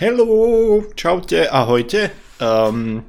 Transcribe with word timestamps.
Hello, 0.00 0.80
čaute, 0.96 1.44
ahojte. 1.44 2.08
Um, 2.40 3.04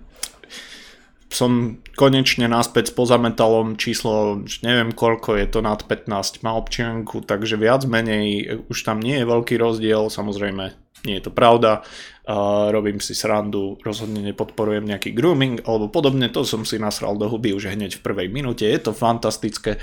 som 1.32 1.80
konečne 1.96 2.52
naspäť 2.52 2.92
s 2.92 2.94
pozametalom 3.00 3.80
číslo, 3.80 4.44
neviem 4.60 4.92
koľko, 4.92 5.40
je 5.40 5.48
to 5.48 5.64
nad 5.64 5.80
15, 5.88 6.44
má 6.44 6.52
občianku, 6.60 7.24
takže 7.24 7.56
viac 7.56 7.88
menej 7.88 8.60
už 8.68 8.84
tam 8.84 9.00
nie 9.00 9.24
je 9.24 9.24
veľký 9.24 9.56
rozdiel, 9.56 10.12
samozrejme 10.12 10.76
nie 11.08 11.16
je 11.16 11.24
to 11.24 11.32
pravda, 11.32 11.80
uh, 11.80 12.68
robím 12.76 13.00
si 13.00 13.16
srandu, 13.16 13.80
rozhodne 13.88 14.20
nepodporujem 14.28 14.84
nejaký 14.84 15.16
grooming 15.16 15.64
alebo 15.64 15.88
podobne, 15.88 16.28
to 16.28 16.44
som 16.44 16.68
si 16.68 16.76
nasral 16.76 17.16
do 17.16 17.32
huby 17.32 17.56
už 17.56 17.72
hneď 17.72 18.04
v 18.04 18.04
prvej 18.04 18.28
minúte, 18.28 18.68
je 18.68 18.80
to 18.84 18.92
fantastické. 18.92 19.80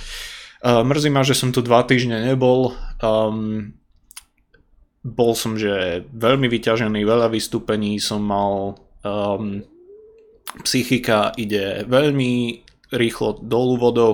Uh, 0.61 0.85
mrzí 0.85 1.09
ma, 1.09 1.25
že 1.25 1.33
som 1.33 1.57
tu 1.57 1.65
dva 1.65 1.89
týždne 1.89 2.21
nebol, 2.21 2.77
um, 3.01 3.73
bol 5.05 5.33
som, 5.39 5.55
že 5.55 6.05
veľmi 6.11 6.51
vyťažený, 6.51 7.07
veľa 7.07 7.31
vystúpení 7.31 8.03
som 8.03 8.23
mal, 8.23 8.75
um, 9.07 9.63
psychika 10.65 11.33
ide 11.39 11.87
veľmi 11.87 12.65
rýchlo 12.93 13.39
dolu 13.45 13.77
vodou 13.77 14.13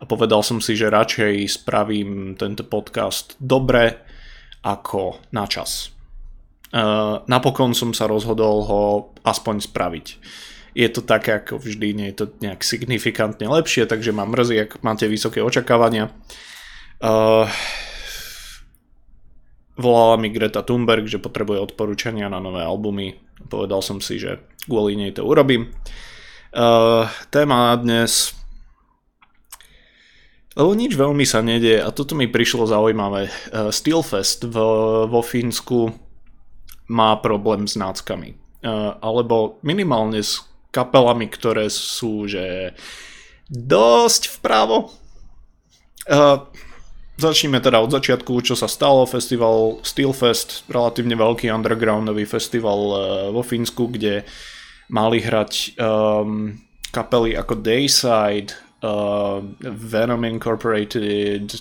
a 0.00 0.04
povedal 0.04 0.40
som 0.42 0.60
si, 0.60 0.76
že 0.76 0.92
radšej 0.92 1.62
spravím 1.62 2.34
tento 2.36 2.64
podcast 2.64 3.36
dobre 3.40 3.96
ako 4.64 5.30
na 5.32 5.46
čas. 5.46 5.94
Uh, 6.74 7.22
napokon 7.30 7.72
som 7.72 7.94
sa 7.94 8.10
rozhodol 8.10 8.66
ho 8.66 8.84
aspoň 9.22 9.62
spraviť. 9.62 10.06
Je 10.76 10.88
to 10.92 11.00
také 11.06 11.40
ako 11.40 11.56
vždy, 11.62 11.96
nie 11.96 12.08
je 12.12 12.16
to 12.20 12.26
nejak 12.42 12.60
signifikantne 12.60 13.48
lepšie, 13.48 13.88
takže 13.88 14.12
ma 14.12 14.28
mrzí, 14.28 14.56
ak 14.60 14.84
máte 14.84 15.08
vysoké 15.08 15.40
očakávania. 15.40 16.12
Uh, 17.00 17.48
volala 19.76 20.16
mi 20.16 20.32
Greta 20.32 20.64
Thunberg, 20.64 21.06
že 21.06 21.22
potrebuje 21.22 21.72
odporúčania 21.72 22.32
na 22.32 22.40
nové 22.40 22.64
albumy. 22.64 23.16
Povedal 23.46 23.84
som 23.84 24.00
si, 24.00 24.16
že 24.16 24.40
kvôli 24.64 24.96
nej 24.96 25.12
to 25.12 25.22
urobím. 25.22 25.70
Uh, 26.56 27.04
téma 27.28 27.72
na 27.72 27.76
dnes 27.76 28.32
lebo 30.56 30.72
nič 30.72 30.96
veľmi 30.96 31.28
sa 31.28 31.44
nedie 31.44 31.76
a 31.76 31.92
toto 31.92 32.16
mi 32.16 32.32
prišlo 32.32 32.64
zaujímavé. 32.64 33.28
Uh, 33.28 33.68
Steelfest 33.68 34.48
v, 34.48 34.56
vo 35.04 35.20
Fínsku 35.20 35.92
má 36.88 37.20
problém 37.20 37.68
s 37.68 37.76
náckami. 37.76 38.40
Uh, 38.64 38.96
alebo 39.04 39.60
minimálne 39.60 40.24
s 40.24 40.40
kapelami, 40.72 41.28
ktoré 41.28 41.68
sú 41.68 42.24
že 42.24 42.72
dosť 43.52 44.40
vpravo. 44.40 44.96
Uh, 46.08 46.48
Začneme 47.16 47.64
teda 47.64 47.80
od 47.80 47.88
začiatku, 47.88 48.44
čo 48.44 48.52
sa 48.52 48.68
stalo. 48.68 49.08
Festival 49.08 49.80
Steelfest, 49.80 50.68
relatívne 50.68 51.16
veľký 51.16 51.48
undergroundový 51.48 52.28
festival 52.28 52.80
uh, 52.92 52.98
vo 53.32 53.40
Fínsku, 53.40 53.88
kde 53.88 54.20
mali 54.92 55.24
hrať 55.24 55.80
um, 55.80 56.60
kapely 56.92 57.32
ako 57.32 57.56
Dayside, 57.64 58.52
uh, 58.84 59.40
Venom 59.64 60.28
Incorporated, 60.28 61.56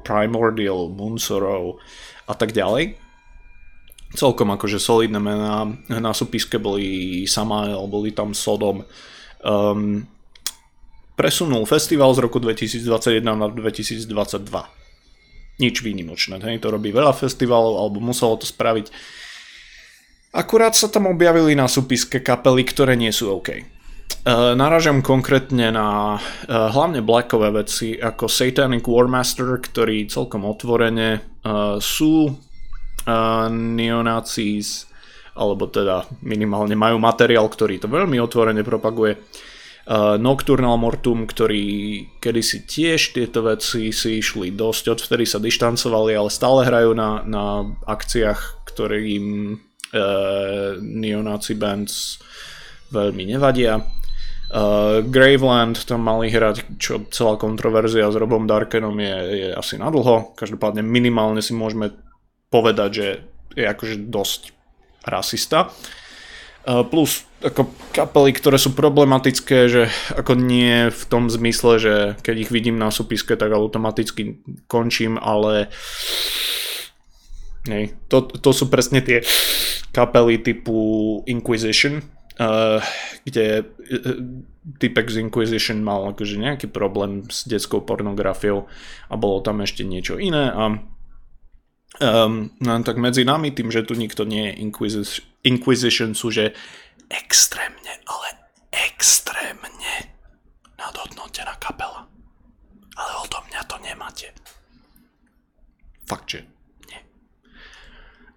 Primordial, 0.00 0.88
Moonsorrow 0.88 1.76
a 2.24 2.32
tak 2.32 2.56
ďalej. 2.56 2.96
Celkom 4.16 4.48
akože 4.48 4.80
solidné 4.80 5.20
mená. 5.20 5.76
Na 5.92 6.16
súpiske 6.16 6.56
boli 6.56 7.28
Samael, 7.28 7.84
boli 7.84 8.16
tam 8.16 8.32
Sodom. 8.32 8.80
Um, 9.44 10.08
presunul 11.20 11.68
festival 11.68 12.16
z 12.16 12.24
roku 12.24 12.40
2021 12.40 13.20
na 13.20 13.52
2022 13.52 14.85
nič 15.56 15.80
výnimočné. 15.80 16.40
Hej, 16.40 16.64
to 16.64 16.72
robí 16.72 16.92
veľa 16.92 17.16
festivalov, 17.16 17.80
alebo 17.80 17.98
muselo 18.00 18.36
to 18.36 18.44
spraviť. 18.44 18.92
Akurát 20.36 20.76
sa 20.76 20.92
tam 20.92 21.08
objavili 21.08 21.56
na 21.56 21.64
súpiske 21.64 22.20
kapely, 22.20 22.62
ktoré 22.68 22.92
nie 22.92 23.08
sú 23.08 23.32
OK. 23.40 23.48
E, 23.56 23.62
naražam 24.52 25.00
konkrétne 25.00 25.72
na 25.72 26.16
e, 26.16 26.52
hlavne 26.52 27.00
blackové 27.00 27.48
veci 27.56 27.96
ako 27.96 28.28
Satanic 28.28 28.84
Warmaster, 28.84 29.48
ktorí 29.56 30.12
celkom 30.12 30.44
otvorene 30.44 31.08
e, 31.16 31.20
sú 31.80 32.28
e, 32.28 32.32
neonazis, 33.48 34.92
alebo 35.36 35.72
teda 35.72 36.04
minimálne 36.20 36.76
majú 36.76 37.00
materiál, 37.00 37.48
ktorý 37.48 37.80
to 37.80 37.88
veľmi 37.88 38.16
otvorene 38.16 38.64
propaguje 38.64 39.12
uh, 39.16 39.55
Nocturnal 40.18 40.82
Mortum, 40.82 41.30
ktorí 41.30 41.62
kedysi 42.18 42.66
tiež 42.66 43.14
tieto 43.14 43.46
veci 43.46 43.94
si 43.94 44.18
išli 44.18 44.50
dosť, 44.50 44.98
odvtedy 44.98 45.22
sa 45.22 45.38
dištancovali, 45.38 46.10
ale 46.10 46.26
stále 46.26 46.66
hrajú 46.66 46.90
na, 46.90 47.22
na 47.22 47.62
akciách, 47.86 48.66
ktorým 48.66 49.54
uh, 49.54 50.74
neonazi 50.82 51.54
bands 51.54 52.18
veľmi 52.90 53.30
nevadia. 53.30 53.78
Uh, 54.50 55.06
Graveland 55.06 55.78
tam 55.86 56.02
mali 56.02 56.34
hrať, 56.34 56.82
čo 56.82 57.06
celá 57.14 57.38
kontroverzia 57.38 58.10
s 58.10 58.18
Robom 58.18 58.42
Darkenom 58.42 58.98
je, 58.98 59.16
je 59.38 59.48
asi 59.54 59.78
nadlho. 59.78 60.34
Každopádne 60.34 60.82
minimálne 60.82 61.38
si 61.38 61.54
môžeme 61.54 61.94
povedať, 62.50 62.90
že 62.90 63.06
je 63.54 63.66
akože 63.70 64.10
dosť 64.10 64.50
rasista. 65.06 65.70
Uh, 66.66 66.82
plus 66.82 67.22
ako 67.46 67.70
kapely, 67.94 68.34
ktoré 68.34 68.58
sú 68.58 68.74
problematické, 68.74 69.70
že 69.70 69.86
ako 70.18 70.34
nie 70.34 70.90
v 70.90 71.02
tom 71.06 71.30
zmysle, 71.30 71.78
že 71.78 71.94
keď 72.26 72.36
ich 72.42 72.50
vidím 72.50 72.74
na 72.74 72.90
súpiske, 72.90 73.38
tak 73.38 73.54
automaticky 73.54 74.42
končím, 74.66 75.14
ale 75.14 75.70
nej, 77.70 77.94
to, 78.10 78.26
to 78.26 78.50
sú 78.50 78.66
presne 78.66 78.98
tie 78.98 79.22
kapely 79.94 80.42
typu 80.42 81.22
Inquisition, 81.30 82.02
uh, 82.42 82.82
kde 83.22 83.62
uh, 83.62 84.18
typek 84.82 85.06
z 85.06 85.22
Inquisition 85.22 85.86
mal 85.86 86.10
akože 86.10 86.34
nejaký 86.34 86.66
problém 86.66 87.30
s 87.30 87.46
detskou 87.46 87.86
pornografiou 87.86 88.66
a 89.06 89.14
bolo 89.14 89.38
tam 89.38 89.62
ešte 89.62 89.86
niečo 89.86 90.18
iné 90.18 90.50
a 90.50 90.82
um, 92.02 92.50
no, 92.58 92.72
tak 92.82 92.98
medzi 92.98 93.22
nami, 93.22 93.54
tým, 93.54 93.70
že 93.70 93.86
tu 93.86 93.94
nikto 93.94 94.26
nie 94.26 94.50
je 94.50 94.58
Inquisition, 94.66 95.24
Inquisition 95.46 96.12
sú, 96.12 96.34
že 96.34 96.50
extrémne, 97.06 98.02
ale 98.10 98.28
extrémne 98.74 100.10
nadhodnotená 100.74 101.54
kapela. 101.62 102.10
Ale 102.98 103.12
o 103.22 103.26
tom 103.30 103.46
mňa 103.46 103.62
to 103.70 103.76
nemáte. 103.84 104.26
Fakt, 106.06 106.26
že 106.34 106.40
nie. 106.90 107.00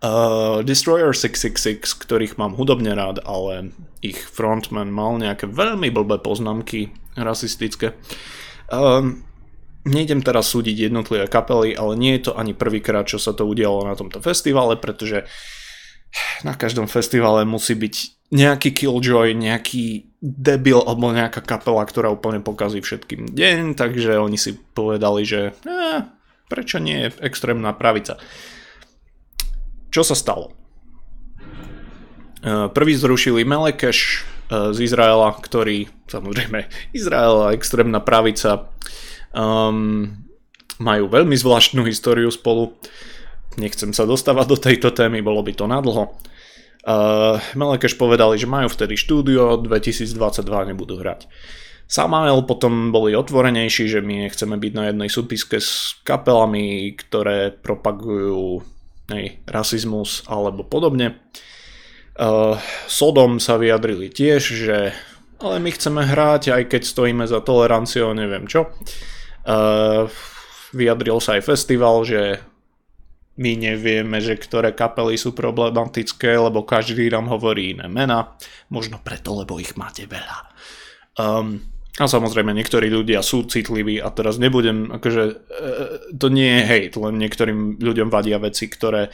Uh, 0.06 0.62
Destroyer 0.62 1.12
666, 1.12 1.98
ktorých 1.98 2.38
mám 2.38 2.54
hudobne 2.54 2.94
rád, 2.94 3.26
ale 3.26 3.74
ich 4.06 4.20
frontman 4.20 4.94
mal 4.94 5.18
nejaké 5.18 5.50
veľmi 5.50 5.90
blbé 5.92 6.22
poznámky 6.22 6.94
rasistické. 7.18 7.98
Um, 8.70 9.26
nejdem 9.88 10.22
teraz 10.22 10.52
súdiť 10.52 10.92
jednotlivé 10.92 11.26
kapely, 11.28 11.76
ale 11.76 11.94
nie 11.96 12.16
je 12.20 12.32
to 12.32 12.38
ani 12.38 12.54
prvýkrát, 12.54 13.08
čo 13.08 13.18
sa 13.18 13.32
to 13.32 13.48
udialo 13.48 13.86
na 13.88 13.96
tomto 13.96 14.20
festivale, 14.20 14.76
pretože 14.76 15.26
na 16.44 16.54
každom 16.56 16.88
festivale 16.88 17.46
musí 17.46 17.76
byť 17.76 17.96
nejaký 18.30 18.70
Killjoy, 18.74 19.34
nejaký 19.34 20.10
debil 20.22 20.84
alebo 20.84 21.10
nejaká 21.10 21.42
kapela, 21.42 21.82
ktorá 21.88 22.14
úplne 22.14 22.44
pokazí 22.44 22.84
všetkým 22.84 23.34
deň, 23.34 23.74
takže 23.74 24.20
oni 24.20 24.38
si 24.38 24.54
povedali, 24.54 25.26
že 25.26 25.56
eh, 25.66 26.00
prečo 26.50 26.78
nie 26.78 27.08
je 27.08 27.14
extrémna 27.26 27.74
pravica. 27.74 28.22
Čo 29.90 30.06
sa 30.06 30.14
stalo? 30.14 30.54
Prvý 32.46 32.94
zrušili 32.96 33.44
Melekeš 33.44 34.24
z 34.50 34.78
Izraela, 34.80 35.36
ktorý, 35.36 35.92
samozrejme, 36.08 36.66
Izraela, 37.00 37.54
extrémna 37.54 38.00
pravica, 38.00 38.70
um, 39.36 40.10
majú 40.80 41.12
veľmi 41.12 41.36
zvláštnu 41.36 41.84
históriu 41.86 42.32
spolu. 42.32 42.74
Nechcem 43.58 43.96
sa 43.96 44.06
dostávať 44.06 44.46
do 44.46 44.58
tejto 44.60 44.90
témy, 44.94 45.26
bolo 45.26 45.42
by 45.42 45.54
to 45.58 45.66
nadlho. 45.66 46.14
Uh, 46.86 47.42
Melekeš 47.58 47.98
povedali, 48.00 48.40
že 48.40 48.48
majú 48.48 48.70
vtedy 48.72 48.96
štúdio, 48.96 49.60
2022 49.60 50.14
nebudú 50.74 51.02
hrať. 51.02 51.28
Samael 51.90 52.46
potom 52.46 52.94
boli 52.94 53.18
otvorenejší, 53.18 53.90
že 53.90 54.06
my 54.06 54.30
nechceme 54.30 54.56
byť 54.62 54.74
na 54.78 54.84
jednej 54.94 55.10
súpiske 55.10 55.58
s 55.58 55.98
kapelami, 56.06 56.94
ktoré 56.94 57.50
propagujú 57.50 58.62
nej, 59.10 59.42
rasizmus 59.50 60.22
alebo 60.30 60.62
podobne. 60.62 61.18
Uh, 62.14 62.62
Sodom 62.86 63.42
sa 63.42 63.58
vyjadrili 63.58 64.14
tiež, 64.14 64.42
že 64.44 64.94
ale 65.40 65.64
my 65.64 65.72
chceme 65.72 66.04
hrať, 66.04 66.52
aj 66.52 66.64
keď 66.68 66.82
stojíme 66.84 67.24
za 67.24 67.40
toleranciou, 67.40 68.12
neviem 68.12 68.44
čo. 68.44 68.68
Uh, 69.48 70.12
vyjadril 70.76 71.24
sa 71.24 71.40
aj 71.40 71.48
festival, 71.48 72.04
že 72.04 72.44
my 73.40 73.52
nevieme, 73.56 74.20
že 74.20 74.36
ktoré 74.36 74.76
kapely 74.76 75.16
sú 75.16 75.32
problematické, 75.32 76.36
lebo 76.36 76.68
každý 76.68 77.08
nám 77.08 77.32
hovorí 77.32 77.72
iné 77.72 77.88
mena. 77.88 78.36
Možno 78.68 79.00
preto, 79.00 79.32
lebo 79.40 79.56
ich 79.64 79.80
máte 79.80 80.04
veľa. 80.04 80.38
Um, 81.16 81.64
a 82.00 82.06
samozrejme, 82.08 82.52
niektorí 82.52 82.92
ľudia 82.92 83.24
sú 83.24 83.48
citliví 83.48 84.00
a 84.00 84.12
teraz 84.12 84.40
nebudem, 84.40 84.92
akože 84.92 85.24
e, 85.26 85.36
to 86.16 86.28
nie 86.32 86.48
je 86.48 86.64
hejt, 86.64 86.94
len 86.96 87.20
niektorým 87.20 87.80
ľuďom 87.80 88.08
vadia 88.08 88.40
veci, 88.40 88.72
ktoré 88.72 89.12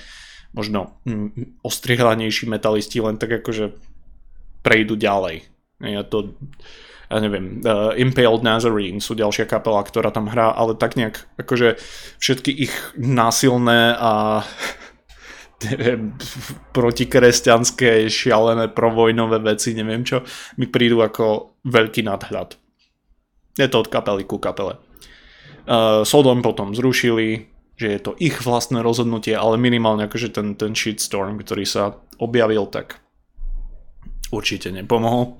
možno 0.53 1.01
mm, 1.05 1.61
ostriehanejší 1.65 2.45
metalisti 2.45 3.01
len 3.01 3.17
tak 3.17 3.41
akože 3.41 3.73
prejdú 4.61 4.97
ďalej. 4.97 5.49
Ja 5.81 6.05
to, 6.05 6.37
ja 7.15 7.23
neviem, 7.23 7.63
uh, 7.63 7.95
Impaled 7.95 8.43
Nazarene 8.43 8.99
sú 8.99 9.15
ďalšia 9.15 9.47
kapela, 9.47 9.79
ktorá 9.87 10.11
tam 10.11 10.27
hrá, 10.27 10.51
ale 10.51 10.75
tak 10.75 10.99
nejak 10.99 11.23
akože 11.39 11.79
všetky 12.19 12.51
ich 12.51 12.75
násilné 12.99 13.95
a 13.95 14.43
protikresťanské, 16.77 18.11
šialené 18.11 18.67
provojnové 18.75 19.39
veci, 19.39 19.71
neviem 19.71 20.03
čo, 20.03 20.27
mi 20.59 20.67
prídu 20.67 20.99
ako 20.99 21.55
veľký 21.63 22.03
nadhľad. 22.03 22.59
Je 23.55 23.67
to 23.71 23.79
od 23.79 23.87
kapely 23.87 24.27
ku 24.27 24.35
kapele. 24.35 24.75
Uh, 25.63 26.03
Sodom 26.03 26.43
potom 26.43 26.75
zrušili, 26.75 27.47
že 27.79 27.87
je 27.95 27.99
to 28.03 28.11
ich 28.19 28.43
vlastné 28.43 28.83
rozhodnutie, 28.83 29.31
ale 29.31 29.55
minimálne 29.55 30.11
akože 30.11 30.35
ten, 30.35 30.59
ten 30.59 30.75
shitstorm, 30.75 31.39
ktorý 31.39 31.63
sa 31.63 31.95
objavil, 32.19 32.67
tak 32.67 32.99
určite 34.35 34.71
nepomohol. 34.75 35.39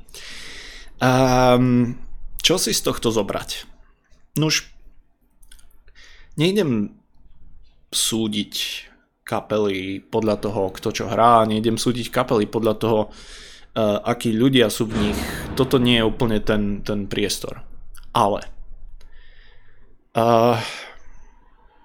Um, 1.01 2.00
čo 2.39 2.56
si 2.56 2.71
z 2.71 2.81
tohto 2.86 3.12
zobrať? 3.12 3.68
Nuž, 4.39 4.69
nejdem 6.39 6.95
súdiť 7.92 8.53
kapely 9.25 10.03
podľa 10.06 10.36
toho, 10.39 10.69
kto 10.69 10.89
čo 10.94 11.06
hrá, 11.09 11.44
nejdem 11.50 11.75
súdiť 11.81 12.13
kapely 12.13 12.45
podľa 12.45 12.74
toho, 12.77 13.00
uh, 13.09 14.00
akí 14.06 14.31
ľudia 14.31 14.69
sú 14.69 14.86
v 14.86 15.09
nich. 15.09 15.19
Toto 15.57 15.81
nie 15.81 16.00
je 16.00 16.07
úplne 16.07 16.39
ten, 16.39 16.86
ten 16.86 17.09
priestor. 17.09 17.65
Ale 18.15 18.45
uh, 20.15 20.62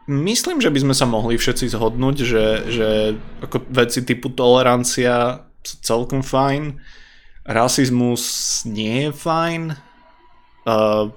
myslím, 0.07 0.61
že 0.61 0.71
by 0.71 0.79
sme 0.85 0.95
sa 0.95 1.07
mohli 1.09 1.35
všetci 1.41 1.71
zhodnúť, 1.73 2.17
že, 2.23 2.45
že 2.69 2.89
ako 3.43 3.67
veci 3.71 4.05
typu 4.05 4.31
tolerancia 4.35 5.47
sú 5.65 5.75
celkom 5.81 6.21
fajn, 6.21 6.79
rasizmus 7.51 8.25
nie 8.63 9.09
je 9.09 9.11
fajn, 9.11 9.75
uh, 10.71 11.11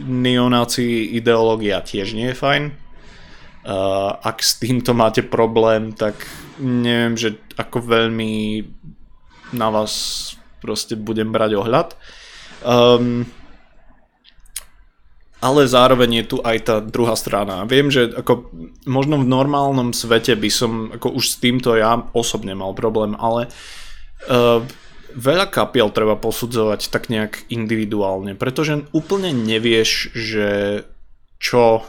neonáci 0.00 1.14
ideológia 1.14 1.84
tiež 1.84 2.16
nie 2.16 2.32
je 2.32 2.36
fajn. 2.36 2.64
Uh, 3.64 4.16
ak 4.20 4.44
s 4.44 4.60
týmto 4.60 4.92
máte 4.92 5.24
problém, 5.24 5.92
tak 5.92 6.16
neviem, 6.60 7.16
že 7.16 7.36
ako 7.56 7.80
veľmi 7.80 8.64
na 9.56 9.68
vás 9.72 9.92
proste 10.60 10.96
budem 10.96 11.32
brať 11.32 11.60
ohľad. 11.60 11.88
Um, 12.64 13.28
ale 15.44 15.68
zároveň 15.68 16.24
je 16.24 16.28
tu 16.32 16.36
aj 16.40 16.56
tá 16.64 16.76
druhá 16.80 17.12
strana. 17.20 17.68
Viem, 17.68 17.92
že 17.92 18.08
ako 18.16 18.48
možno 18.88 19.20
v 19.20 19.28
normálnom 19.28 19.92
svete 19.92 20.32
by 20.40 20.48
som 20.48 20.88
ako 20.96 21.20
už 21.20 21.36
s 21.36 21.36
týmto 21.36 21.76
ja 21.76 22.00
osobne 22.16 22.56
mal 22.56 22.72
problém, 22.72 23.12
ale 23.20 23.52
uh, 24.32 24.64
veľa 25.14 25.46
kapiel 25.48 25.88
treba 25.94 26.18
posudzovať 26.18 26.90
tak 26.90 27.08
nejak 27.08 27.48
individuálne, 27.48 28.34
pretože 28.34 28.84
úplne 28.90 29.30
nevieš, 29.30 30.10
že 30.12 30.48
čo 31.38 31.86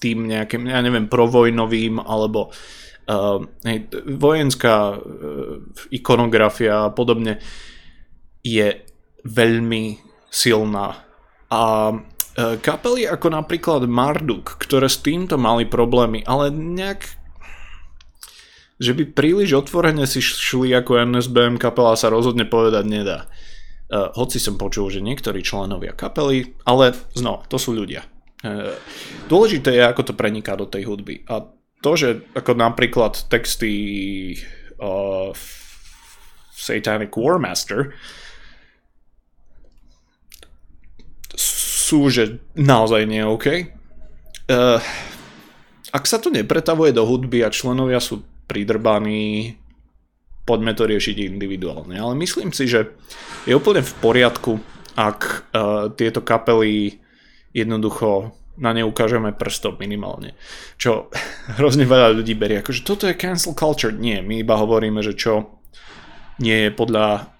tým 0.00 0.28
nejakým, 0.28 0.68
ja 0.68 0.80
neviem, 0.84 1.08
provojnovým 1.08 2.02
alebo 2.02 2.52
uh, 3.08 3.40
hej, 3.64 3.88
vojenská 4.04 4.76
uh, 4.92 4.98
ikonografia 5.88 6.88
a 6.88 6.92
podobne 6.92 7.40
je 8.44 8.84
veľmi 9.24 9.84
silná. 10.28 11.00
A 11.48 11.62
uh, 11.92 12.54
kapely 12.60 13.08
ako 13.08 13.32
napríklad 13.32 13.88
Marduk, 13.88 14.60
ktoré 14.60 14.92
s 14.92 15.00
týmto 15.00 15.40
mali 15.40 15.64
problémy, 15.64 16.20
ale 16.28 16.52
nejak 16.52 17.23
že 18.82 18.92
by 18.92 19.14
príliš 19.14 19.54
otvorene 19.54 20.04
si 20.04 20.18
šli 20.18 20.74
ako 20.74 21.06
NSBM 21.06 21.62
kapela 21.62 21.94
sa 21.94 22.10
rozhodne 22.10 22.42
povedať 22.46 22.84
nedá. 22.86 23.18
Uh, 23.86 24.10
hoci 24.18 24.42
som 24.42 24.58
počul, 24.58 24.90
že 24.90 25.04
niektorí 25.04 25.44
členovia 25.44 25.94
kapely, 25.94 26.56
ale 26.66 26.96
znova, 27.14 27.46
to 27.46 27.60
sú 27.60 27.76
ľudia. 27.76 28.02
Uh, 28.42 28.74
dôležité 29.30 29.78
je, 29.78 29.82
ako 29.86 30.02
to 30.10 30.18
preniká 30.18 30.58
do 30.58 30.66
tej 30.66 30.90
hudby. 30.90 31.22
A 31.30 31.46
to, 31.84 31.90
že 31.94 32.08
ako 32.34 32.56
napríklad 32.58 33.28
texty 33.28 34.34
uh, 34.80 35.30
Satanic 36.50 37.12
Warmaster 37.12 37.92
sú, 41.36 42.08
že 42.08 42.40
naozaj 42.56 43.04
nie 43.04 43.22
OK. 43.22 43.68
Uh, 44.48 44.80
ak 45.94 46.04
sa 46.08 46.18
to 46.18 46.32
nepretavuje 46.32 46.90
do 46.90 47.06
hudby 47.06 47.44
a 47.44 47.52
členovia 47.54 48.02
sú 48.02 48.24
pridrbaní, 48.44 49.56
poďme 50.44 50.72
to 50.76 50.84
riešiť 50.84 51.16
individuálne. 51.24 51.96
Ale 51.96 52.14
myslím 52.20 52.52
si, 52.52 52.68
že 52.68 52.92
je 53.48 53.56
úplne 53.56 53.80
v 53.80 53.92
poriadku, 54.00 54.52
ak 54.94 55.20
uh, 55.20 55.90
tieto 55.96 56.20
kapely 56.22 57.00
jednoducho 57.56 58.36
na 58.54 58.70
ne 58.70 58.86
ukážeme 58.86 59.34
prstom 59.34 59.80
minimálne. 59.82 60.38
Čo 60.78 61.10
hrozne 61.58 61.88
veľa 61.88 62.14
ľudí 62.14 62.38
berie, 62.38 62.62
akože 62.62 62.86
toto 62.86 63.08
je 63.10 63.18
cancel 63.18 63.56
culture. 63.56 63.94
Nie, 63.94 64.22
my 64.22 64.44
iba 64.44 64.54
hovoríme, 64.54 65.02
že 65.02 65.16
čo 65.16 65.60
nie 66.38 66.68
je 66.68 66.70
podľa 66.70 67.34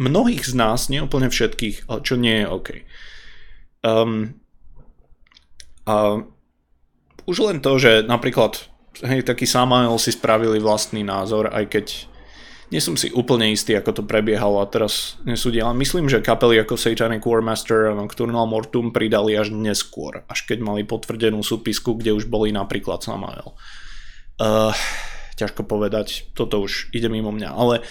mnohých 0.00 0.48
z 0.48 0.54
nás, 0.56 0.88
nie 0.88 1.04
úplne 1.04 1.28
všetkých, 1.28 1.88
ale 1.92 2.00
čo 2.00 2.16
nie 2.16 2.40
je 2.40 2.46
OK. 2.48 2.68
Um, 3.84 4.40
a 5.84 6.24
už 7.28 7.36
len 7.44 7.60
to, 7.60 7.76
že 7.76 8.08
napríklad 8.08 8.68
hej, 9.04 9.20
taký 9.24 9.48
Samael 9.48 9.92
si 9.96 10.12
spravili 10.12 10.60
vlastný 10.60 11.04
názor, 11.04 11.52
aj 11.52 11.64
keď 11.68 11.86
nie 12.70 12.78
som 12.78 12.94
si 12.94 13.10
úplne 13.10 13.50
istý, 13.50 13.74
ako 13.74 13.90
to 13.98 14.02
prebiehalo 14.06 14.62
a 14.62 14.70
teraz 14.70 15.18
nesúdim, 15.26 15.66
ale 15.66 15.74
myslím, 15.82 16.06
že 16.06 16.22
kapely 16.22 16.62
ako 16.62 16.78
Satanic 16.78 17.26
Warmaster 17.26 17.90
a 17.90 17.98
Nocturnal 17.98 18.46
Mortum 18.46 18.94
pridali 18.94 19.34
až 19.34 19.50
neskôr, 19.50 20.22
až 20.30 20.46
keď 20.46 20.62
mali 20.62 20.86
potvrdenú 20.86 21.42
súpisku, 21.42 21.98
kde 21.98 22.14
už 22.14 22.30
boli 22.30 22.54
napríklad 22.54 23.02
Samael. 23.02 23.58
Uh, 24.38 24.70
ťažko 25.34 25.66
povedať, 25.66 26.30
toto 26.38 26.62
už 26.62 26.94
ide 26.94 27.10
mimo 27.10 27.34
mňa, 27.34 27.50
ale 27.50 27.82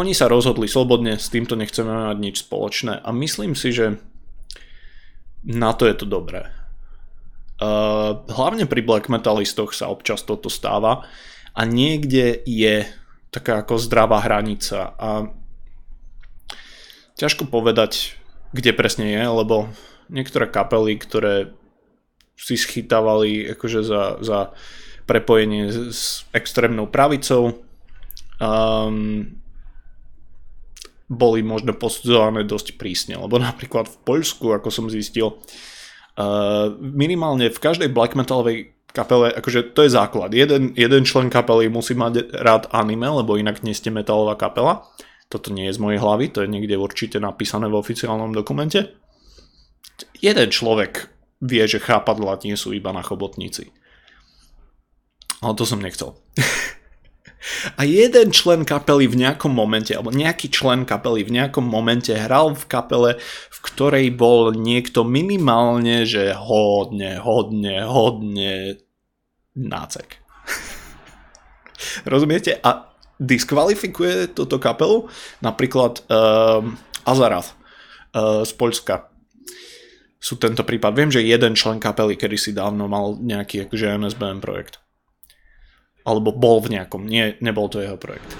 oni 0.00 0.16
sa 0.16 0.32
rozhodli 0.32 0.64
slobodne, 0.64 1.20
s 1.20 1.28
týmto 1.28 1.52
nechceme 1.52 2.08
mať 2.08 2.16
nič 2.16 2.36
spoločné 2.48 3.04
a 3.04 3.12
myslím 3.12 3.52
si, 3.52 3.76
že 3.76 4.00
na 5.44 5.76
to 5.76 5.84
je 5.84 5.92
to 5.92 6.08
dobré. 6.08 6.61
Uh, 7.62 8.26
hlavne 8.26 8.66
pri 8.66 8.82
black 8.82 9.06
metalistoch 9.06 9.70
sa 9.70 9.86
občas 9.86 10.26
toto 10.26 10.50
stáva 10.50 11.06
a 11.54 11.62
niekde 11.62 12.42
je 12.42 12.82
taká 13.30 13.62
ako 13.62 13.78
zdravá 13.78 14.18
hranica 14.18 14.98
a 14.98 15.30
ťažko 17.14 17.46
povedať, 17.46 18.18
kde 18.50 18.74
presne 18.74 19.14
je, 19.14 19.22
lebo 19.22 19.70
niektoré 20.10 20.50
kapely, 20.50 20.98
ktoré 20.98 21.54
si 22.34 22.58
schytávali 22.58 23.54
akože 23.54 23.86
za, 23.86 24.18
za 24.18 24.50
prepojenie 25.06 25.94
s 25.94 26.26
extrémnou 26.34 26.90
pravicou, 26.90 27.62
um, 28.42 29.38
boli 31.06 31.46
možno 31.46 31.78
posudzované 31.78 32.42
dosť 32.42 32.74
prísne, 32.74 33.14
lebo 33.22 33.38
napríklad 33.38 33.86
v 33.86 33.96
Poľsku, 34.02 34.50
ako 34.50 34.66
som 34.66 34.90
zistil, 34.90 35.38
Uh, 35.38 35.71
minimálne 36.80 37.48
v 37.48 37.62
každej 37.62 37.88
black 37.88 38.12
metalovej 38.12 38.76
kapele, 38.92 39.32
akože 39.32 39.72
to 39.72 39.88
je 39.88 39.90
základ. 39.90 40.36
Jeden, 40.36 40.76
jeden 40.76 41.02
člen 41.08 41.32
kapely 41.32 41.72
musí 41.72 41.96
mať 41.96 42.28
rád 42.36 42.68
anime, 42.70 43.08
lebo 43.08 43.40
inak 43.40 43.64
nie 43.64 43.72
ste 43.72 43.88
metalová 43.88 44.36
kapela. 44.36 44.84
Toto 45.32 45.48
nie 45.48 45.64
je 45.64 45.76
z 45.76 45.80
mojej 45.80 45.96
hlavy, 45.96 46.28
to 46.28 46.44
je 46.44 46.52
niekde 46.52 46.76
určite 46.76 47.16
napísané 47.16 47.64
v 47.72 47.80
oficiálnom 47.80 48.36
dokumente. 48.36 48.92
Jeden 50.20 50.52
človek 50.52 51.08
vie, 51.40 51.64
že 51.64 51.80
chápadla 51.80 52.36
nie 52.44 52.54
sú 52.54 52.76
iba 52.76 52.92
na 52.92 53.00
chobotnici. 53.00 53.72
Ale 55.40 55.56
to 55.56 55.64
som 55.64 55.80
nechcel. 55.80 56.14
A 57.74 57.82
jeden 57.82 58.30
člen 58.30 58.62
kapely 58.62 59.10
v 59.10 59.18
nejakom 59.26 59.50
momente, 59.50 59.90
alebo 59.94 60.14
nejaký 60.14 60.48
člen 60.48 60.86
kapely 60.86 61.26
v 61.26 61.34
nejakom 61.42 61.66
momente 61.66 62.14
hral 62.14 62.54
v 62.54 62.64
kapele, 62.70 63.10
v 63.50 63.58
ktorej 63.66 64.06
bol 64.14 64.54
niekto 64.54 65.02
minimálne, 65.02 66.06
že 66.06 66.34
hodne, 66.38 67.18
hodne, 67.18 67.82
hodne 67.82 68.78
nácek. 69.58 70.22
Rozumiete? 72.06 72.62
A 72.62 72.94
diskvalifikuje 73.22 74.34
túto 74.34 74.58
kapelu 74.58 75.06
napríklad 75.42 76.02
um, 76.10 76.74
Azarath 77.06 77.54
uh, 78.14 78.42
z 78.42 78.52
Poľska 78.58 79.10
sú 80.22 80.38
tento 80.38 80.62
prípad. 80.62 80.94
Viem, 80.94 81.10
že 81.10 81.26
jeden 81.26 81.58
člen 81.58 81.82
kapely 81.82 82.14
kedysi 82.14 82.54
dávno 82.54 82.86
mal 82.86 83.18
nejaký 83.18 83.66
akože 83.66 83.98
NSBM 83.98 84.38
projekt 84.38 84.81
alebo 86.02 86.34
bol 86.34 86.58
v 86.62 86.78
nejakom, 86.78 87.06
nie, 87.06 87.34
nebol 87.38 87.70
to 87.70 87.82
jeho 87.82 87.98
projekt. 87.98 88.34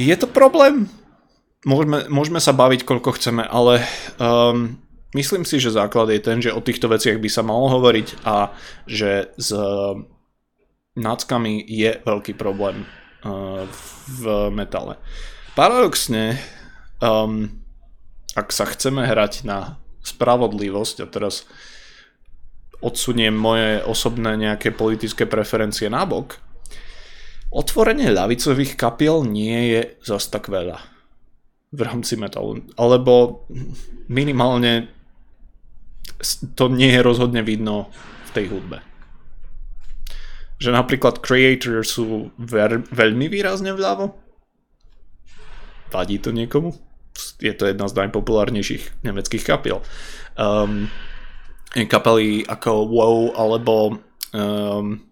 Je 0.00 0.14
to 0.16 0.30
problém? 0.30 0.88
Môžeme, 1.62 2.10
môžeme 2.10 2.40
sa 2.42 2.50
baviť 2.50 2.82
koľko 2.82 3.14
chceme, 3.14 3.46
ale 3.46 3.86
um, 4.18 4.74
myslím 5.14 5.46
si, 5.46 5.62
že 5.62 5.74
základ 5.74 6.10
je 6.10 6.20
ten, 6.22 6.42
že 6.42 6.50
o 6.50 6.64
týchto 6.64 6.90
veciach 6.90 7.22
by 7.22 7.28
sa 7.30 7.46
malo 7.46 7.70
hovoriť 7.70 8.26
a 8.26 8.50
že 8.90 9.30
z 9.38 9.54
náckami 10.98 11.62
je 11.62 12.02
veľký 12.02 12.34
problém 12.34 12.82
uh, 12.82 13.62
v 14.10 14.50
metale. 14.50 14.98
Paradoxne, 15.54 16.40
um, 16.98 17.62
ak 18.34 18.50
sa 18.50 18.66
chceme 18.66 19.06
hrať 19.06 19.46
na 19.46 19.78
spravodlivosť 20.02 21.04
a 21.04 21.06
teraz 21.06 21.46
odsuniem 22.82 23.30
moje 23.30 23.78
osobné 23.86 24.34
nejaké 24.34 24.74
politické 24.74 25.30
preferencie 25.30 25.86
nabok, 25.86 26.41
otvorenie 27.52 28.08
ľavicových 28.08 28.80
kapiel 28.80 29.28
nie 29.28 29.76
je 29.76 29.80
zas 30.00 30.32
tak 30.32 30.48
veľa 30.48 30.80
v 31.72 31.80
rámci 31.84 32.16
metalu. 32.16 32.64
Alebo 32.80 33.44
minimálne 34.08 34.88
to 36.56 36.72
nie 36.72 36.88
je 36.92 37.04
rozhodne 37.04 37.44
vidno 37.44 37.92
v 38.28 38.30
tej 38.32 38.46
hudbe. 38.52 38.78
Že 40.62 40.78
napríklad 40.78 41.20
Creator 41.20 41.82
sú 41.84 42.30
ver- 42.40 42.86
veľmi 42.88 43.26
výrazne 43.28 43.74
vľavo. 43.74 44.14
Vadí 45.92 46.16
to 46.22 46.32
niekomu? 46.32 46.72
Je 47.42 47.52
to 47.52 47.68
jedna 47.68 47.84
z 47.90 47.98
najpopulárnejších 48.00 49.04
nemeckých 49.04 49.44
kapiel. 49.44 49.84
Um, 50.40 50.88
kapely 51.74 52.48
ako 52.48 52.88
WoW 52.88 53.18
alebo 53.36 54.00
um, 54.32 55.11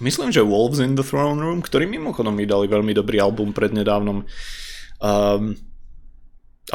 myslím, 0.00 0.32
že 0.32 0.44
Wolves 0.44 0.80
in 0.82 0.94
the 0.94 1.06
Throne 1.06 1.40
Room, 1.40 1.60
ktorí 1.64 1.88
mimochodom 1.88 2.36
vydali 2.36 2.68
veľmi 2.68 2.92
dobrý 2.92 3.20
album 3.20 3.52
prednedávnom. 3.56 4.24
Um, 5.00 5.56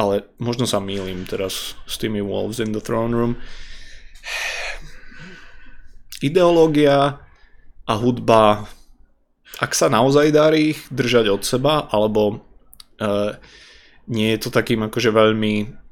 ale 0.00 0.14
možno 0.40 0.64
sa 0.64 0.80
mýlim 0.80 1.28
teraz 1.28 1.76
s 1.84 1.94
tými 2.00 2.24
Wolves 2.24 2.62
in 2.62 2.72
the 2.72 2.80
Throne 2.80 3.12
Room. 3.12 3.32
Ideológia 6.22 7.18
a 7.82 7.94
hudba, 7.98 8.70
ak 9.58 9.74
sa 9.74 9.90
naozaj 9.90 10.30
darí 10.30 10.78
držať 10.88 11.26
od 11.28 11.42
seba, 11.42 11.90
alebo 11.90 12.40
uh, 13.02 13.34
nie 14.08 14.32
je 14.34 14.38
to 14.46 14.50
takým 14.54 14.86
akože 14.86 15.10
veľmi 15.10 15.82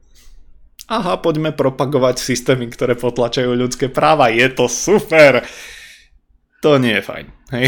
aha, 0.90 1.22
poďme 1.22 1.54
propagovať 1.54 2.18
systémy, 2.18 2.66
ktoré 2.66 2.98
potlačajú 2.98 3.54
ľudské 3.54 3.86
práva, 3.86 4.26
je 4.34 4.46
to 4.50 4.66
super! 4.66 5.46
To 6.60 6.76
nie 6.76 7.00
je 7.00 7.02
fajn. 7.02 7.26
Hej. 7.56 7.66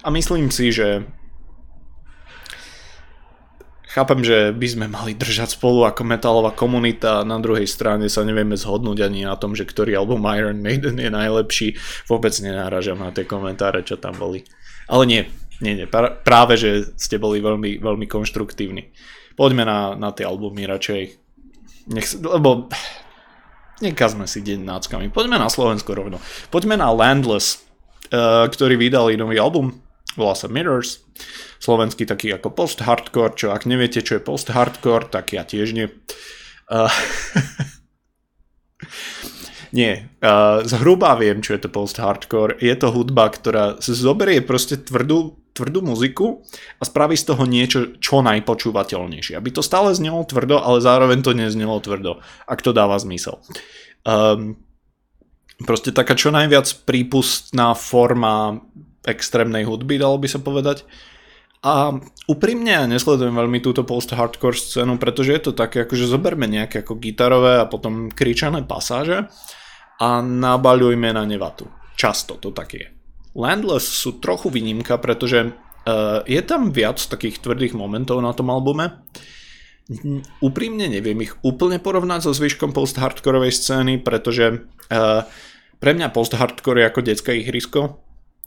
A 0.00 0.08
myslím 0.08 0.48
si, 0.48 0.72
že 0.72 1.04
chápem, 3.90 4.22
že 4.22 4.54
by 4.54 4.66
sme 4.70 4.86
mali 4.86 5.12
držať 5.18 5.58
spolu 5.58 5.82
ako 5.84 6.06
metalová 6.06 6.54
komunita, 6.54 7.26
na 7.26 7.36
druhej 7.42 7.66
strane 7.66 8.06
sa 8.06 8.22
nevieme 8.22 8.54
zhodnúť 8.54 9.02
ani 9.02 9.26
na 9.26 9.34
tom, 9.34 9.58
že 9.58 9.66
ktorý 9.66 9.98
album 9.98 10.24
Iron 10.30 10.62
Maiden 10.62 10.96
je 10.96 11.10
najlepší. 11.10 11.68
Vôbec 12.06 12.32
nenáražam 12.38 13.02
na 13.02 13.10
tie 13.10 13.26
komentáre, 13.26 13.82
čo 13.82 13.98
tam 13.98 14.14
boli. 14.16 14.46
Ale 14.86 15.04
nie, 15.04 15.22
nie, 15.60 15.74
nie. 15.74 15.86
Práve, 16.24 16.54
že 16.56 16.94
ste 16.96 17.18
boli 17.20 17.42
veľmi, 17.42 17.82
veľmi 17.82 18.06
konštruktívni. 18.06 18.94
Poďme 19.34 19.66
na, 19.66 19.98
na 19.98 20.14
tie 20.14 20.24
albumy 20.24 20.64
radšej. 20.64 21.02
Nech, 21.90 22.06
lebo 22.22 22.70
Nekazme 23.80 24.28
si 24.28 24.44
deň 24.44 24.60
náckami. 24.60 25.08
Poďme 25.08 25.40
na 25.40 25.48
Slovensko 25.48 25.96
rovno. 25.96 26.20
Poďme 26.52 26.76
na 26.76 26.92
Landless, 26.92 27.64
uh, 28.12 28.44
ktorí 28.44 28.76
vydali 28.76 29.16
nový 29.16 29.40
album. 29.40 29.80
Volá 30.20 30.36
sa 30.36 30.52
Mirrors. 30.52 31.00
Slovenský 31.60 32.04
taký 32.04 32.32
ako 32.36 32.52
post-hardcore, 32.52 33.36
čo 33.36 33.52
ak 33.56 33.64
neviete, 33.64 34.04
čo 34.04 34.20
je 34.20 34.22
post-hardcore, 34.24 35.08
tak 35.08 35.32
ja 35.32 35.48
tiež 35.48 35.72
nie. 35.72 35.88
Uh, 36.68 36.92
Nie, 39.70 40.10
uh, 40.18 40.66
zhruba 40.66 41.14
viem, 41.14 41.38
čo 41.38 41.54
je 41.54 41.62
to 41.62 41.70
post-hardcore. 41.70 42.58
Je 42.58 42.74
to 42.74 42.90
hudba, 42.90 43.30
ktorá 43.30 43.78
zoberie 43.78 44.42
proste 44.42 44.74
tvrdú, 44.74 45.38
tvrdú 45.54 45.78
muziku 45.86 46.42
a 46.78 46.82
spraví 46.82 47.14
z 47.14 47.30
toho 47.30 47.46
niečo 47.46 47.94
čo 48.02 48.18
najpočúvateľnejšie. 48.26 49.38
Aby 49.38 49.54
to 49.54 49.62
stále 49.62 49.94
znelo 49.94 50.26
tvrdo, 50.26 50.58
ale 50.58 50.82
zároveň 50.82 51.22
to 51.22 51.38
neznelo 51.38 51.78
tvrdo, 51.78 52.18
ak 52.50 52.58
to 52.66 52.74
dáva 52.74 52.98
zmysel. 52.98 53.38
Um, 54.02 54.58
proste 55.62 55.94
taká 55.94 56.18
čo 56.18 56.34
najviac 56.34 56.66
prípustná 56.82 57.78
forma 57.78 58.64
extrémnej 59.06 59.62
hudby, 59.64 60.02
dalo 60.02 60.18
by 60.18 60.28
sa 60.28 60.42
povedať. 60.42 60.82
A 61.60 61.92
úprimne 62.24 62.72
ja 62.72 62.88
nesledujem 62.88 63.36
veľmi 63.36 63.60
túto 63.60 63.84
post-hardcore 63.84 64.56
scénu, 64.56 64.96
pretože 64.96 65.36
je 65.36 65.42
to 65.44 65.52
také, 65.52 65.84
akože 65.84 66.08
zoberme 66.08 66.48
nejaké 66.48 66.80
ako 66.80 66.96
gitarové 66.96 67.60
a 67.60 67.68
potom 67.68 68.08
kričané 68.08 68.64
pasáže 68.64 69.28
a 70.00 70.24
nabaľujme 70.24 71.12
na 71.12 71.28
nevatu. 71.28 71.68
Často 72.00 72.40
to 72.40 72.56
tak 72.56 72.72
je. 72.72 72.88
Landless 73.36 73.84
sú 73.84 74.16
trochu 74.24 74.48
výnimka, 74.48 74.96
pretože 74.96 75.52
uh, 75.52 76.24
je 76.24 76.40
tam 76.40 76.72
viac 76.72 76.96
takých 76.96 77.44
tvrdých 77.44 77.76
momentov 77.76 78.24
na 78.24 78.32
tom 78.32 78.48
albume. 78.48 79.04
Úprimne 80.40 80.88
neviem 80.88 81.20
ich 81.20 81.36
úplne 81.44 81.76
porovnať 81.76 82.24
so 82.24 82.32
zvyškom 82.32 82.72
post-hardcoreovej 82.72 83.52
scény, 83.52 84.00
pretože 84.00 84.64
uh, 84.64 85.28
pre 85.76 85.92
mňa 85.92 86.08
post-hardcore 86.08 86.80
je 86.80 86.88
ako 86.88 87.00
detské 87.04 87.36
ihrisko. 87.36 88.00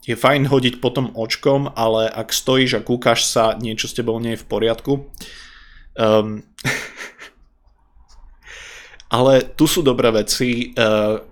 Je 0.03 0.19
fajn 0.19 0.51
hodiť 0.51 0.83
potom 0.83 1.15
očkom, 1.15 1.72
ale 1.79 2.12
ak 2.12 2.36
stojíš 2.36 2.79
a 2.79 2.81
kúkaš 2.83 3.24
sa, 3.24 3.55
niečo 3.55 3.88
s 3.88 3.95
tebou 3.95 4.19
nie 4.19 4.36
je 4.36 4.43
v 4.43 4.50
poriadku. 4.51 4.93
Um, 5.95 6.43
ale 9.15 9.48
tu 9.55 9.63
sú 9.63 9.79
dobré 9.79 10.12
veci. 10.12 10.75
Uh, 10.75 11.24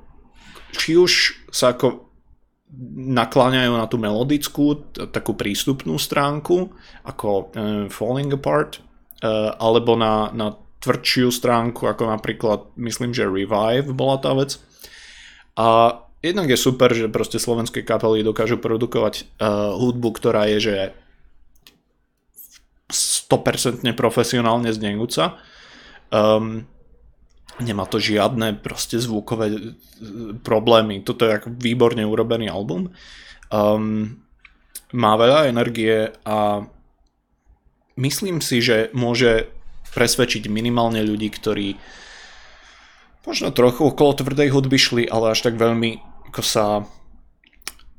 či 0.71 0.95
už 0.95 1.43
sa 1.51 1.75
ako 1.75 2.07
nakláňajú 2.95 3.75
na 3.75 3.85
tú 3.91 3.99
melodickú, 3.99 4.87
takú 5.11 5.35
prístupnú 5.35 5.99
stránku, 5.99 6.71
ako 7.03 7.51
uh, 7.51 7.85
Falling 7.91 8.31
Apart, 8.31 8.79
uh, 9.19 9.51
alebo 9.59 9.99
na, 9.99 10.31
na 10.31 10.55
tvrdšiu 10.79 11.27
stránku, 11.27 11.91
ako 11.91 12.07
napríklad, 12.07 12.71
myslím, 12.79 13.11
že 13.11 13.27
Revive 13.27 13.91
bola 13.91 14.15
tá 14.17 14.31
vec. 14.31 14.63
A 15.59 15.99
jednak 16.21 16.47
je 16.49 16.57
super, 16.57 16.93
že 16.93 17.09
proste 17.09 17.41
slovenské 17.41 17.81
kapely 17.81 18.21
dokážu 18.25 18.57
produkovať 18.61 19.25
uh, 19.41 19.73
hudbu, 19.77 20.09
ktorá 20.15 20.45
je, 20.57 20.57
že 20.61 20.75
100% 22.93 23.81
profesionálne 23.93 24.69
znejúca. 24.73 25.41
Um, 26.13 26.69
Nemá 27.61 27.85
to 27.85 28.01
žiadne 28.01 28.57
proste 28.63 28.97
zvukové 28.97 29.51
e, 29.51 29.59
problémy. 30.41 31.05
Toto 31.05 31.29
je 31.29 31.37
ako 31.37 31.53
výborne 31.61 32.01
urobený 32.01 32.49
album. 32.49 32.89
Um, 33.53 34.23
má 34.95 35.13
veľa 35.19 35.51
energie 35.51 36.09
a 36.25 36.65
myslím 37.99 38.41
si, 38.41 38.63
že 38.63 38.89
môže 38.97 39.51
presvedčiť 39.91 40.47
minimálne 40.47 41.03
ľudí, 41.05 41.27
ktorí 41.27 41.75
možno 43.27 43.53
trochu 43.53 43.83
okolo 43.83 44.17
tvrdej 44.17 44.49
hudby 44.49 44.77
šli, 44.79 45.03
ale 45.05 45.35
až 45.35 45.45
tak 45.51 45.59
veľmi 45.59 46.10
ako 46.31 46.41
sa 46.47 46.87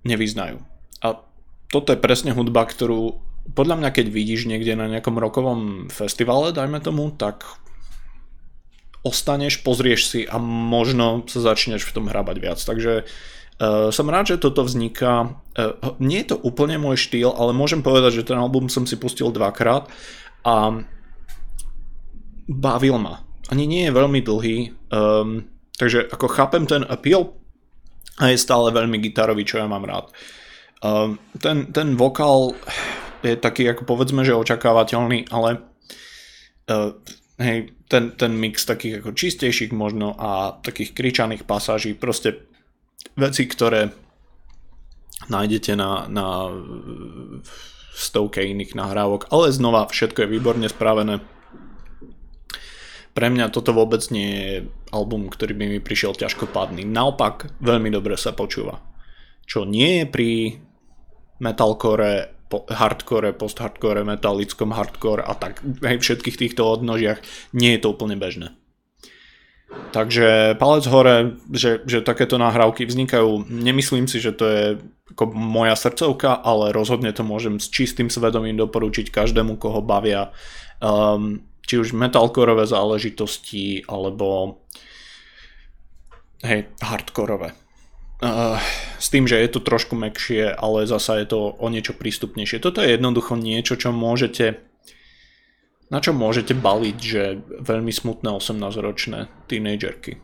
nevyznajú. 0.09 0.65
A 1.05 1.21
toto 1.69 1.93
je 1.93 2.01
presne 2.01 2.33
hudba, 2.33 2.65
ktorú 2.65 3.21
podľa 3.53 3.77
mňa, 3.83 3.91
keď 3.91 4.07
vidíš 4.09 4.47
niekde 4.47 4.79
na 4.79 4.87
nejakom 4.87 5.19
rokovom 5.19 5.91
festivale, 5.91 6.55
dajme 6.55 6.79
tomu, 6.79 7.11
tak 7.11 7.45
ostaneš, 9.03 9.67
pozrieš 9.67 10.01
si 10.07 10.21
a 10.23 10.39
možno 10.39 11.27
sa 11.27 11.43
začneš 11.43 11.83
v 11.83 11.95
tom 11.99 12.07
hrábať 12.07 12.37
viac. 12.39 12.59
Takže 12.63 13.03
uh, 13.03 13.91
som 13.91 14.07
rád, 14.07 14.35
že 14.35 14.43
toto 14.43 14.63
vzniká. 14.63 15.35
Uh, 15.59 15.99
nie 15.99 16.23
je 16.23 16.33
to 16.33 16.37
úplne 16.39 16.79
môj 16.79 17.03
štýl, 17.03 17.35
ale 17.35 17.51
môžem 17.51 17.83
povedať, 17.83 18.23
že 18.23 18.29
ten 18.31 18.39
album 18.39 18.71
som 18.71 18.87
si 18.87 18.95
pustil 18.95 19.35
dvakrát 19.35 19.91
a 20.47 20.87
bavil 22.47 22.97
ma. 23.03 23.27
Ani 23.51 23.67
nie 23.67 23.91
je 23.91 23.93
veľmi 23.99 24.23
dlhý, 24.23 24.57
um, 24.95 25.51
takže 25.83 26.07
ako 26.15 26.27
chápem 26.31 26.63
ten 26.71 26.87
appeal 26.87 27.42
a 28.21 28.29
je 28.29 28.37
stále 28.37 28.69
veľmi 28.75 29.01
gitarový, 29.01 29.47
čo 29.47 29.63
ja 29.63 29.67
mám 29.71 29.89
rád. 29.89 30.13
Um, 30.83 31.17
ten, 31.39 31.71
ten 31.73 31.95
vokál 31.97 32.53
je 33.23 33.39
taký, 33.39 33.71
ako 33.71 33.87
povedzme, 33.87 34.27
že 34.27 34.35
očakávateľný, 34.35 35.31
ale 35.31 35.63
uh, 36.69 36.93
hej, 37.39 37.73
ten, 37.87 38.13
ten 38.19 38.33
mix 38.35 38.67
takých 38.67 39.01
ako 39.01 39.15
čistejších 39.15 39.73
možno 39.73 40.19
a 40.19 40.59
takých 40.61 40.93
kričaných 40.93 41.47
pasáží, 41.47 41.95
proste 41.95 42.45
veci, 43.15 43.47
ktoré 43.47 43.95
nájdete 45.31 45.79
na, 45.79 46.11
na 46.11 46.51
stovke 47.95 48.43
iných 48.43 48.75
nahrávok, 48.75 49.31
ale 49.31 49.55
znova 49.55 49.87
všetko 49.87 50.25
je 50.25 50.33
výborne 50.33 50.67
spravené. 50.67 51.23
Pre 53.13 53.29
mňa 53.29 53.53
toto 53.53 53.77
vôbec 53.77 54.01
nie 54.09 54.31
je 54.33 54.53
album, 54.89 55.29
ktorý 55.29 55.53
by 55.53 55.65
mi 55.69 55.81
prišiel 55.85 56.17
ťažkopádny. 56.17 56.89
Naopak, 56.89 57.53
veľmi 57.61 57.93
dobre 57.93 58.17
sa 58.17 58.33
počúva. 58.33 58.81
Čo 59.45 59.69
nie 59.69 60.01
je 60.01 60.05
pri 60.09 60.31
metalcore 61.43 62.33
po, 62.49 62.65
hardcore, 62.69 63.33
post-hardcore, 63.37 64.05
metalickom 64.05 64.73
hardcore 64.77 65.25
a 65.25 65.33
tak 65.37 65.65
hej, 65.65 66.01
všetkých 66.01 66.37
týchto 66.37 66.69
odnožiach 66.69 67.21
nie 67.57 67.77
je 67.77 67.81
to 67.81 67.93
úplne 67.93 68.17
bežné. 68.21 68.53
Takže 69.73 70.61
palec 70.61 70.85
hore, 70.85 71.41
že, 71.49 71.81
že 71.89 72.05
takéto 72.05 72.37
nahrávky 72.37 72.85
vznikajú. 72.85 73.49
Nemyslím 73.49 74.05
si, 74.05 74.21
že 74.21 74.37
to 74.37 74.45
je 74.45 74.65
ako 75.17 75.33
moja 75.33 75.73
srdcovka, 75.77 76.45
ale 76.45 76.77
rozhodne 76.77 77.09
to 77.13 77.25
môžem 77.25 77.57
s 77.57 77.73
čistým 77.73 78.13
svedomím 78.13 78.57
doporučiť 78.61 79.09
každému, 79.09 79.57
koho 79.57 79.81
bavia 79.81 80.33
um, 80.81 81.41
či 81.63 81.79
už 81.79 81.95
metalcoreové 81.95 82.67
záležitosti, 82.67 83.87
alebo 83.87 84.59
hej, 86.43 86.69
hardcoreové. 86.83 87.55
Uh, 88.23 88.55
s 89.03 89.11
tým, 89.11 89.27
že 89.27 89.35
je 89.43 89.51
to 89.51 89.59
trošku 89.59 89.99
mekšie, 89.99 90.55
ale 90.55 90.87
zasa 90.87 91.19
je 91.19 91.35
to 91.35 91.59
o 91.59 91.67
niečo 91.67 91.99
prístupnejšie. 91.99 92.63
Toto 92.63 92.79
je 92.79 92.95
jednoducho 92.95 93.35
niečo, 93.35 93.75
čo 93.75 93.91
môžete 93.91 94.63
na 95.93 96.01
čo 96.01 96.17
môžete 96.17 96.57
baliť, 96.57 96.97
že 96.97 97.23
veľmi 97.61 97.93
smutné 97.93 98.33
18-ročné 98.33 99.29
teenagerky. 99.45 100.17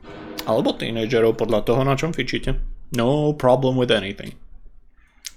Alebo 0.49 0.73
teenagerov 0.73 1.37
podľa 1.37 1.61
toho, 1.69 1.85
na 1.85 1.93
čom 1.93 2.17
fičíte. 2.17 2.57
No 2.97 3.37
problem 3.37 3.77
with 3.77 3.93
anything. 3.93 4.33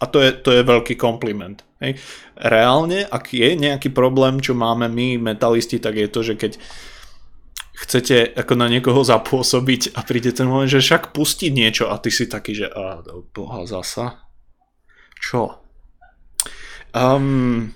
A 0.01 0.09
to 0.09 0.17
je, 0.17 0.33
to 0.33 0.49
je 0.49 0.65
veľký 0.65 0.97
kompliment. 0.97 1.61
Hej. 1.77 2.01
Reálne, 2.33 3.05
ak 3.05 3.37
je 3.37 3.53
nejaký 3.53 3.93
problém, 3.93 4.41
čo 4.41 4.57
máme 4.57 4.89
my, 4.89 5.21
metalisti, 5.21 5.77
tak 5.77 5.97
je 5.97 6.09
to, 6.09 6.19
že 6.25 6.33
keď 6.37 6.51
chcete 7.81 8.37
ako 8.37 8.53
na 8.57 8.69
niekoho 8.69 9.01
zapôsobiť 9.01 9.97
a 9.97 10.05
príde 10.05 10.33
ten 10.33 10.45
moment, 10.45 10.69
že 10.69 10.81
však 10.81 11.13
pustiť 11.13 11.51
niečo 11.53 11.89
a 11.89 11.97
ty 11.97 12.13
si 12.13 12.29
taký, 12.29 12.53
že 12.53 12.67
a 12.69 13.01
boha 13.33 13.65
zasa. 13.65 14.25
Čo? 15.17 15.61
Um, 16.93 17.73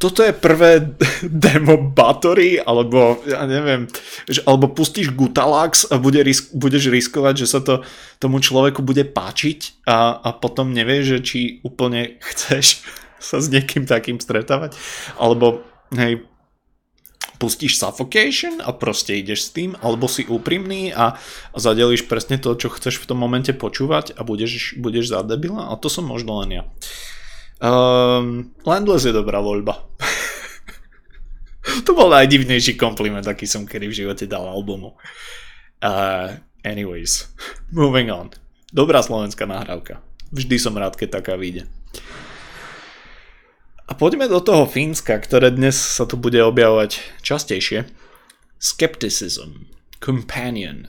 toto 0.00 0.24
je 0.24 0.32
prvé 0.32 0.96
demo 1.44 1.76
Battery, 1.76 2.56
alebo 2.56 3.20
ja 3.28 3.44
neviem, 3.44 3.84
že, 4.24 4.40
alebo 4.48 4.72
pustíš 4.72 5.12
Gutalax 5.12 5.84
a 5.92 6.00
bude 6.00 6.24
risk, 6.24 6.48
budeš 6.56 6.88
riskovať, 6.88 7.44
že 7.44 7.46
sa 7.46 7.60
to 7.60 7.84
tomu 8.16 8.40
človeku 8.40 8.80
bude 8.80 9.04
páčiť 9.04 9.84
a, 9.84 10.16
a 10.16 10.28
potom 10.32 10.72
nevieš, 10.72 11.04
že 11.04 11.18
či 11.20 11.40
úplne 11.60 12.16
chceš 12.32 12.80
sa 13.20 13.36
s 13.36 13.52
niekým 13.52 13.84
takým 13.84 14.16
stretávať, 14.16 14.80
alebo 15.20 15.60
hej, 15.92 16.24
pustíš 17.36 17.76
Suffocation 17.76 18.64
a 18.64 18.72
proste 18.72 19.20
ideš 19.20 19.48
s 19.48 19.50
tým, 19.52 19.76
alebo 19.84 20.08
si 20.08 20.24
úprimný 20.24 20.96
a, 20.96 21.20
a 21.52 21.56
zadelíš 21.60 22.08
presne 22.08 22.40
to, 22.40 22.56
čo 22.56 22.72
chceš 22.72 22.96
v 22.96 23.08
tom 23.12 23.20
momente 23.20 23.52
počúvať 23.52 24.16
a 24.16 24.24
budeš, 24.24 24.80
budeš 24.80 25.12
za 25.12 25.20
debila 25.20 25.68
a 25.68 25.76
to 25.76 25.92
som 25.92 26.08
možno 26.08 26.40
len 26.40 26.50
ja. 26.56 26.64
Um, 27.60 28.56
Landless 28.64 29.04
je 29.04 29.12
dobrá 29.12 29.44
voľba. 29.44 29.84
to 31.86 31.92
bol 31.92 32.08
najdivnejší 32.08 32.80
kompliment, 32.80 33.24
aký 33.28 33.44
som 33.44 33.68
kedy 33.68 33.86
v 33.92 33.98
živote 34.04 34.24
dal 34.24 34.48
albumu. 34.48 34.96
Uh, 35.84 36.40
anyways, 36.64 37.28
moving 37.76 38.08
on. 38.08 38.32
Dobrá 38.72 39.04
slovenská 39.04 39.44
nahrávka. 39.44 40.00
Vždy 40.32 40.56
som 40.56 40.72
rád, 40.72 40.96
keď 40.96 41.20
taká 41.20 41.36
vyjde. 41.36 41.68
A 43.90 43.92
poďme 43.98 44.30
do 44.30 44.38
toho 44.38 44.64
Fínska, 44.64 45.18
ktoré 45.18 45.50
dnes 45.50 45.74
sa 45.74 46.06
tu 46.06 46.14
bude 46.14 46.38
objavovať 46.38 47.02
častejšie. 47.20 47.90
Skepticism. 48.56 49.66
Companion 49.98 50.88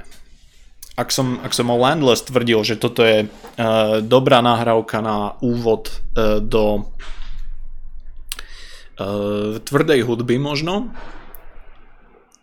ak 0.99 1.09
som, 1.11 1.39
ak 1.39 1.55
som 1.55 1.71
o 1.71 1.77
Landless 1.79 2.27
tvrdil, 2.27 2.63
že 2.67 2.75
toto 2.75 3.03
je 3.07 3.25
uh, 3.25 4.03
dobrá 4.03 4.43
nahrávka 4.43 4.99
na 4.99 5.39
úvod 5.39 5.87
uh, 6.19 6.43
do 6.43 6.91
uh, 8.99 9.55
tvrdej 9.63 10.03
hudby 10.03 10.35
možno, 10.35 10.91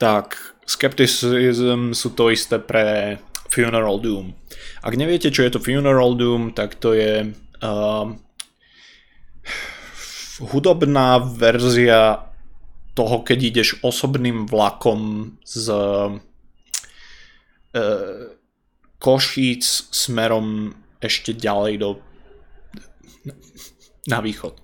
tak 0.00 0.40
Skepticism 0.68 1.92
sú 1.96 2.08
to 2.12 2.28
isté 2.28 2.60
pre 2.60 3.18
Funeral 3.48 4.00
Doom. 4.00 4.36
Ak 4.84 4.92
neviete, 4.96 5.32
čo 5.32 5.44
je 5.44 5.52
to 5.56 5.64
Funeral 5.64 6.12
Doom, 6.16 6.52
tak 6.52 6.76
to 6.76 6.92
je 6.92 7.32
uh, 7.32 8.06
hudobná 10.38 11.18
verzia 11.18 12.28
toho, 12.92 13.24
keď 13.24 13.38
ideš 13.42 13.68
osobným 13.80 14.44
vlakom 14.44 15.32
z 15.44 15.72
uh, 15.72 16.20
Košíc 18.98 19.90
smerom 19.94 20.74
ešte 20.98 21.34
ďalej 21.34 21.74
do 21.78 21.90
na 24.08 24.18
východ. 24.24 24.58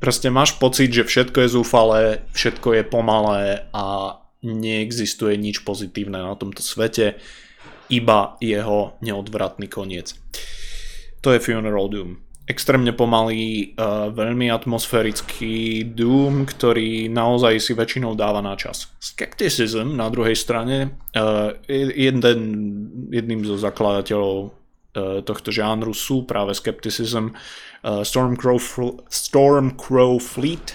Proste 0.00 0.32
máš 0.32 0.56
pocit, 0.56 0.88
že 0.92 1.04
všetko 1.04 1.44
je 1.44 1.48
zúfalé, 1.52 2.02
všetko 2.32 2.68
je 2.72 2.82
pomalé 2.88 3.42
a 3.76 4.16
neexistuje 4.40 5.36
nič 5.36 5.60
pozitívne 5.60 6.16
na 6.16 6.32
tomto 6.40 6.64
svete, 6.64 7.20
iba 7.92 8.40
jeho 8.40 8.96
neodvratný 9.04 9.68
koniec. 9.68 10.16
To 11.20 11.36
je 11.36 11.42
Funeral 11.42 11.92
Doom 11.92 12.29
extrémne 12.48 12.90
pomalý, 12.90 13.76
uh, 13.78 14.10
veľmi 14.10 14.50
atmosférický 14.50 15.86
Doom, 15.94 16.48
ktorý 16.48 17.06
naozaj 17.06 17.62
si 17.62 17.72
väčšinou 17.78 18.18
dáva 18.18 18.42
na 18.42 18.58
čas. 18.58 18.90
Skepticism 18.98 19.94
na 19.94 20.10
druhej 20.10 20.34
strane, 20.34 20.98
uh, 21.14 21.54
jeden, 21.70 22.40
jedným 23.12 23.46
zo 23.46 23.54
zakladateľov 23.54 24.34
uh, 24.50 25.22
tohto 25.22 25.54
žánru 25.54 25.94
sú 25.94 26.26
práve 26.26 26.56
Skepticism, 26.58 27.30
uh, 27.86 28.02
Stormcrow, 28.02 28.58
Stormcrow 29.06 30.18
Fleet, 30.18 30.74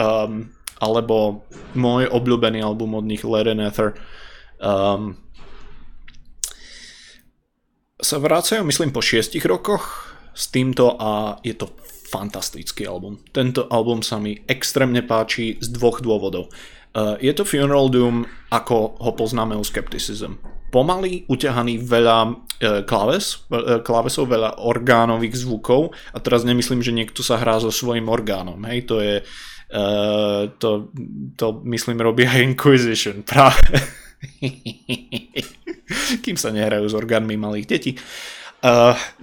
um, 0.00 0.48
alebo 0.80 1.44
môj 1.76 2.08
obľúbený 2.08 2.64
album 2.64 2.96
od 2.96 3.04
nich 3.04 3.20
Lead 3.20 3.52
Ether. 3.52 3.92
Um, 4.56 5.20
sa 8.00 8.16
vracajú, 8.16 8.64
myslím, 8.64 8.96
po 8.96 9.04
šiestich 9.04 9.44
rokoch 9.44 10.16
s 10.34 10.48
týmto 10.48 10.96
a 10.98 11.38
je 11.44 11.54
to 11.54 11.76
fantastický 12.10 12.90
album. 12.90 13.22
Tento 13.30 13.70
album 13.70 14.02
sa 14.02 14.18
mi 14.18 14.34
extrémne 14.50 15.06
páči 15.06 15.62
z 15.62 15.70
dvoch 15.70 16.02
dôvodov. 16.02 16.50
Uh, 16.90 17.14
je 17.22 17.30
to 17.30 17.46
Funeral 17.46 17.86
Doom, 17.86 18.26
ako 18.50 18.98
ho 18.98 19.14
poznáme 19.14 19.54
u 19.54 19.62
Skepticism. 19.62 20.42
Pomalý, 20.74 21.22
uťahaný 21.30 21.86
veľa 21.86 22.18
uh, 22.26 22.34
kláves, 22.82 23.46
uh, 23.54 23.78
klávesov, 23.78 24.26
veľa 24.26 24.58
orgánových 24.58 25.46
zvukov 25.46 25.94
a 26.10 26.18
teraz 26.18 26.42
nemyslím, 26.42 26.82
že 26.82 26.90
niekto 26.90 27.22
sa 27.22 27.38
hrá 27.38 27.62
so 27.62 27.70
svojím 27.70 28.10
orgánom, 28.10 28.58
hej, 28.66 28.90
to 28.90 28.98
je 28.98 29.22
to, 30.58 30.90
to 31.38 31.62
myslím 31.70 32.02
robí 32.02 32.26
aj 32.26 32.42
Inquisition 32.42 33.22
práve 33.22 33.62
kým 36.26 36.34
sa 36.34 36.50
nehrajú 36.50 36.90
s 36.90 36.94
orgánmi 36.98 37.38
malých 37.38 37.66
detí. 37.70 37.94
Uh, 37.94 38.39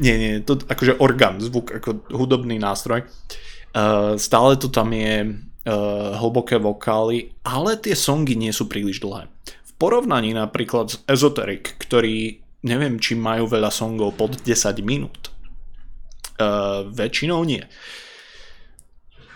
nie, 0.02 0.15
nie, 0.17 0.32
to 0.41 0.58
akože 0.58 0.97
orgán, 0.97 1.38
zvuk, 1.38 1.69
ako 1.69 2.02
hudobný 2.10 2.58
nástroj. 2.58 3.06
Uh, 3.78 4.17
stále 4.17 4.58
to 4.58 4.73
tam 4.73 4.89
je 4.89 5.30
uh, 5.30 6.17
hlboké 6.17 6.58
vokály, 6.58 7.38
ale 7.45 7.78
tie 7.78 7.93
songy 7.93 8.34
nie 8.34 8.50
sú 8.50 8.65
príliš 8.65 8.97
dlhé. 9.04 9.30
V 9.45 9.71
porovnaní 9.78 10.34
napríklad 10.34 10.89
s 10.89 10.95
Esoteric, 11.06 11.78
ktorý 11.78 12.41
neviem, 12.65 12.97
či 12.97 13.13
majú 13.13 13.45
veľa 13.45 13.69
songov 13.69 14.17
pod 14.17 14.41
10 14.41 14.82
minút. 14.82 15.30
Uh, 16.38 16.89
väčšinou 16.89 17.45
nie. 17.45 17.62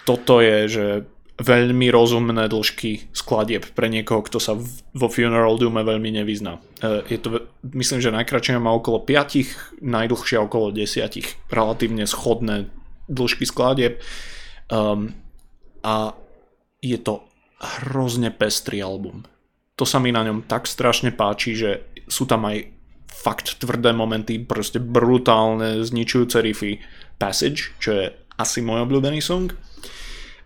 Toto 0.06 0.42
je, 0.42 0.58
že 0.66 0.86
veľmi 1.42 1.90
rozumné 1.90 2.46
dĺžky 2.46 3.10
skladieb 3.18 3.66
pre 3.74 3.90
niekoho, 3.90 4.22
kto 4.22 4.38
sa 4.38 4.54
vo 4.94 5.08
Funeral 5.10 5.58
Doome 5.58 5.82
veľmi 5.82 6.14
nevyzná. 6.22 6.62
E, 6.80 7.10
je 7.10 7.18
to, 7.18 7.50
myslím, 7.74 8.00
že 8.00 8.14
najkračšie 8.14 8.62
má 8.62 8.70
okolo 8.72 9.02
5, 9.02 9.82
najdlhšie 9.82 10.38
okolo 10.38 10.70
10, 10.70 11.50
relatívne 11.50 12.06
schodné 12.06 12.70
dĺžky 13.10 13.50
skladieb. 13.50 13.98
Um, 14.70 15.18
a 15.82 16.14
je 16.80 16.98
to 17.02 17.26
hrozne 17.60 18.30
pestrý 18.30 18.86
album. 18.86 19.26
To 19.76 19.84
sa 19.84 19.98
mi 19.98 20.14
na 20.14 20.22
ňom 20.22 20.46
tak 20.46 20.70
strašne 20.70 21.10
páči, 21.10 21.58
že 21.58 21.90
sú 22.06 22.30
tam 22.30 22.46
aj 22.46 22.70
fakt 23.10 23.58
tvrdé 23.62 23.92
momenty, 23.94 24.42
proste 24.42 24.78
brutálne, 24.78 25.82
zničujúce 25.82 26.38
riffy. 26.42 26.82
Passage, 27.22 27.78
čo 27.78 27.90
je 27.94 28.06
asi 28.42 28.66
môj 28.66 28.90
obľúbený 28.90 29.22
song. 29.22 29.54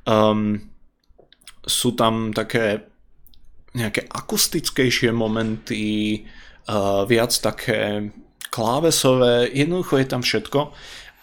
Um, 0.04 0.75
sú 1.66 1.98
tam 1.98 2.32
také 2.32 2.86
nejaké 3.76 4.08
akustickejšie 4.08 5.12
momenty, 5.12 6.24
uh, 6.70 7.04
viac 7.04 7.36
také 7.36 8.10
klávesové, 8.50 9.52
jednoducho 9.52 10.00
je 10.00 10.08
tam 10.08 10.22
všetko 10.24 10.72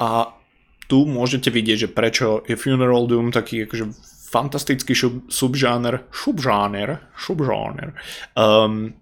a 0.05 0.37
tu 0.85 1.09
môžete 1.09 1.49
vidieť, 1.49 1.89
že 1.89 1.95
prečo 1.95 2.45
je 2.45 2.61
Funeral 2.61 3.09
Doom 3.09 3.33
taký 3.33 3.65
akože 3.65 3.97
fantastický 4.29 4.93
šub, 4.93 5.33
subžáner, 5.33 6.05
subžáner, 6.13 7.01
subžáner. 7.17 7.97
Um, 8.37 8.93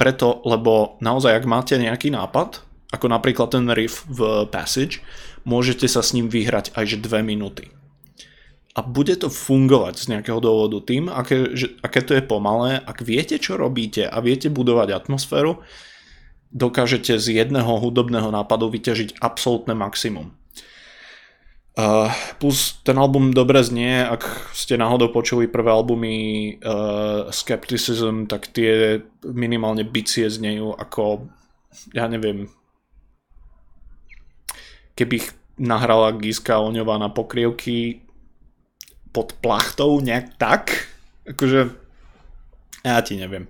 preto, 0.00 0.40
lebo 0.48 0.96
naozaj, 1.04 1.44
ak 1.44 1.44
máte 1.44 1.76
nejaký 1.76 2.08
nápad, 2.08 2.64
ako 2.88 3.06
napríklad 3.12 3.52
ten 3.52 3.68
riff 3.68 4.08
v 4.08 4.48
Passage, 4.48 5.04
môžete 5.44 5.84
sa 5.84 6.00
s 6.00 6.16
ním 6.16 6.32
vyhrať 6.32 6.72
aj 6.72 6.84
že 6.96 6.98
dve 7.04 7.20
minúty 7.20 7.68
a 8.74 8.82
bude 8.82 9.14
to 9.14 9.30
fungovať 9.30 9.94
z 10.02 10.06
nejakého 10.10 10.42
dôvodu 10.42 10.82
tým, 10.82 11.06
aké, 11.06 11.54
že, 11.54 11.78
aké 11.78 12.02
to 12.02 12.18
je 12.18 12.26
pomalé, 12.26 12.82
ak 12.82 13.06
viete, 13.06 13.38
čo 13.38 13.54
robíte 13.54 14.02
a 14.02 14.18
viete 14.18 14.50
budovať 14.50 14.90
atmosféru, 14.90 15.62
dokážete 16.50 17.14
z 17.22 17.38
jedného 17.38 17.70
hudobného 17.78 18.34
nápadu 18.34 18.66
vyťažiť 18.74 19.22
absolútne 19.22 19.78
maximum. 19.78 20.34
Uh, 21.74 22.06
plus 22.38 22.78
ten 22.86 22.94
album 22.94 23.34
dobre 23.34 23.58
znie, 23.66 24.06
ak 24.06 24.22
ste 24.54 24.78
náhodou 24.78 25.10
počuli 25.10 25.50
prvé 25.50 25.74
albumy 25.74 26.16
uh, 26.62 27.26
Skepticism, 27.34 28.30
tak 28.30 28.54
tie 28.54 29.02
minimálne 29.26 29.82
bicie 29.82 30.30
znejú 30.30 30.70
ako, 30.70 31.26
ja 31.90 32.06
neviem, 32.06 32.46
keby 34.94 35.18
ich 35.18 35.34
nahrala 35.58 36.14
Giska 36.14 36.62
Oňová 36.62 36.94
na 37.02 37.10
pokrievky 37.10 38.03
pod 39.14 39.38
plachtou 39.38 40.02
nejak 40.02 40.34
tak, 40.34 40.90
akože 41.22 41.70
ja 42.82 42.98
ti 43.06 43.14
neviem. 43.14 43.46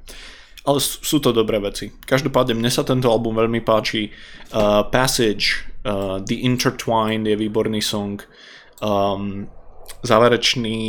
Ale 0.65 0.81
sú 0.81 1.21
to 1.21 1.33
dobré 1.33 1.61
veci. 1.61 1.93
Každopádne 1.93 2.57
mne 2.57 2.69
sa 2.69 2.85
tento 2.85 3.09
album 3.09 3.37
veľmi 3.37 3.65
páči. 3.65 4.13
Uh, 4.53 4.85
Passage 4.89 5.75
Uh, 5.85 6.17
The 6.25 6.49
Intertwined 6.49 7.29
je 7.29 7.37
výborný 7.37 7.85
song. 7.85 8.25
Um, 8.81 9.53
záverečný 10.01 10.81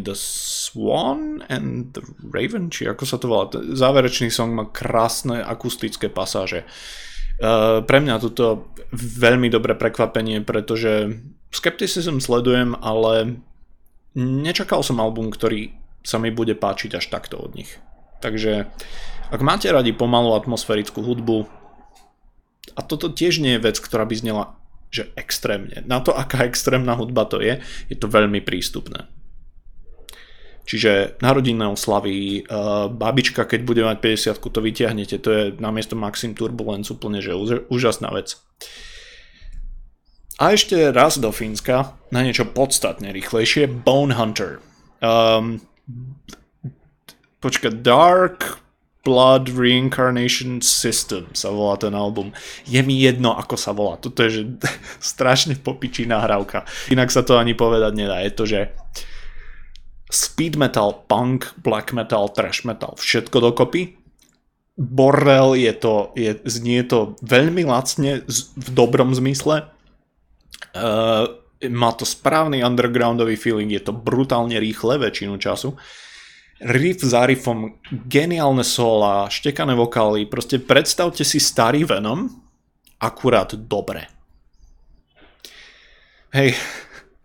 The 0.00 0.16
Swan 0.16 1.44
and 1.52 1.92
the 1.92 2.00
Raven, 2.32 2.72
či 2.72 2.88
ako 2.88 3.04
sa 3.04 3.20
to 3.20 3.28
volá. 3.28 3.52
Záverečný 3.52 4.32
song 4.32 4.56
má 4.56 4.64
krásne 4.72 5.44
akustické 5.44 6.08
pasáže. 6.08 6.64
Uh, 7.38 7.84
pre 7.84 8.00
mňa 8.00 8.24
toto 8.24 8.72
veľmi 8.96 9.52
dobré 9.52 9.76
prekvapenie, 9.76 10.40
pretože 10.40 11.20
Skepticism 11.52 12.16
sledujem, 12.16 12.72
ale 12.80 13.44
nečakal 14.18 14.82
som 14.82 14.98
album, 14.98 15.30
ktorý 15.30 15.70
sa 16.02 16.18
mi 16.18 16.34
bude 16.34 16.58
páčiť 16.58 16.98
až 16.98 17.06
takto 17.06 17.38
od 17.38 17.54
nich. 17.54 17.78
Takže 18.18 18.66
ak 19.30 19.40
máte 19.44 19.70
radi 19.70 19.94
pomalú 19.94 20.34
atmosférickú 20.34 21.06
hudbu, 21.06 21.46
a 22.74 22.80
toto 22.82 23.10
tiež 23.10 23.42
nie 23.42 23.58
je 23.58 23.64
vec, 23.64 23.76
ktorá 23.78 24.06
by 24.06 24.14
znela 24.18 24.44
že 24.88 25.12
extrémne. 25.20 25.84
Na 25.84 26.00
to, 26.00 26.16
aká 26.16 26.48
extrémna 26.48 26.96
hudba 26.96 27.28
to 27.28 27.44
je, 27.44 27.60
je 27.92 27.96
to 27.96 28.08
veľmi 28.08 28.40
prístupné. 28.40 29.04
Čiže 30.68 31.20
narodinné 31.24 31.64
oslavy, 31.64 32.44
uh, 32.44 32.92
babička, 32.92 33.48
keď 33.48 33.60
bude 33.64 33.82
mať 33.84 34.20
50 34.36 34.52
to 34.52 34.60
vyťahnete, 34.60 35.16
to 35.20 35.28
je 35.32 35.42
namiesto 35.60 35.96
Maxim 35.96 36.36
Turbulence 36.36 36.92
úplne 36.92 37.24
že 37.24 37.32
úžasná 37.72 38.12
vec. 38.12 38.36
A 40.38 40.54
ešte 40.54 40.94
raz 40.94 41.18
do 41.18 41.34
Fínska, 41.34 41.98
na 42.14 42.22
niečo 42.22 42.46
podstatne 42.46 43.10
rýchlejšie, 43.10 43.66
Bone 43.66 44.14
Hunter. 44.14 44.62
Um, 45.02 45.58
počkaj, 47.42 47.82
Dark 47.82 48.62
Blood 49.02 49.50
Reincarnation 49.50 50.62
System 50.62 51.26
sa 51.34 51.50
volá 51.50 51.74
ten 51.74 51.90
album. 51.90 52.30
Je 52.70 52.78
mi 52.86 53.02
jedno, 53.02 53.34
ako 53.34 53.58
sa 53.58 53.74
volá. 53.74 53.98
Toto 53.98 54.22
je 54.22 54.30
že 54.30 54.42
strašne 55.02 55.58
popičí 55.58 56.06
nahrávka. 56.06 56.62
Inak 56.86 57.10
sa 57.10 57.26
to 57.26 57.34
ani 57.34 57.58
povedať 57.58 57.92
nedá. 57.98 58.22
Je 58.22 58.30
to, 58.30 58.44
že 58.46 58.60
speed 60.06 60.54
metal, 60.54 61.02
punk, 61.10 61.50
black 61.58 61.90
metal, 61.90 62.30
trash 62.30 62.62
metal, 62.62 62.94
všetko 62.94 63.42
dokopy. 63.42 63.98
Bordel 64.78 65.58
je 65.58 65.72
to, 65.74 66.14
je, 66.14 66.38
znie 66.46 66.86
to 66.86 67.18
veľmi 67.26 67.66
lacne, 67.66 68.22
v 68.54 68.68
dobrom 68.70 69.10
zmysle. 69.10 69.66
Uh, 70.76 71.26
má 71.66 71.90
to 71.92 72.06
správny 72.06 72.62
undergroundový 72.62 73.34
feeling, 73.34 73.70
je 73.74 73.82
to 73.82 73.90
brutálne 73.90 74.54
rýchle 74.54 74.98
väčšinu 74.98 75.34
času. 75.42 75.74
Riff 76.58 77.02
za 77.02 77.26
riffom, 77.26 77.78
geniálne 78.06 78.62
sola, 78.66 79.30
štekané 79.30 79.74
vokály, 79.74 80.26
proste 80.26 80.58
predstavte 80.58 81.22
si 81.22 81.38
starý 81.38 81.86
Venom, 81.86 82.30
akurát 82.98 83.54
dobre. 83.54 84.10
Hej, 86.34 86.54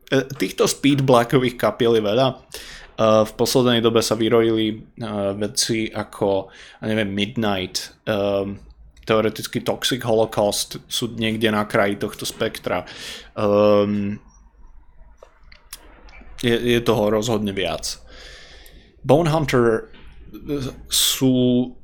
e, 0.10 0.18
týchto 0.38 0.70
speed 0.70 1.02
blackových 1.02 1.58
kapiel 1.58 1.98
je 1.98 2.04
veľa. 2.06 2.28
E, 2.30 2.36
v 3.26 3.32
poslednej 3.34 3.82
dobe 3.82 4.06
sa 4.06 4.14
vyrojili 4.14 4.98
veci 5.38 5.90
ako, 5.90 6.54
neviem, 6.86 7.10
Midnight, 7.10 8.06
teoreticky 9.04 9.60
Toxic 9.62 10.04
Holocaust 10.04 10.80
sú 10.88 11.14
niekde 11.16 11.52
na 11.52 11.68
kraji 11.68 12.00
tohto 12.00 12.24
spektra. 12.26 12.88
je, 16.44 16.56
je 16.56 16.80
toho 16.84 17.04
rozhodne 17.12 17.52
viac. 17.56 18.00
Bone 19.04 19.28
Hunter 19.28 19.92
sú 20.90 21.36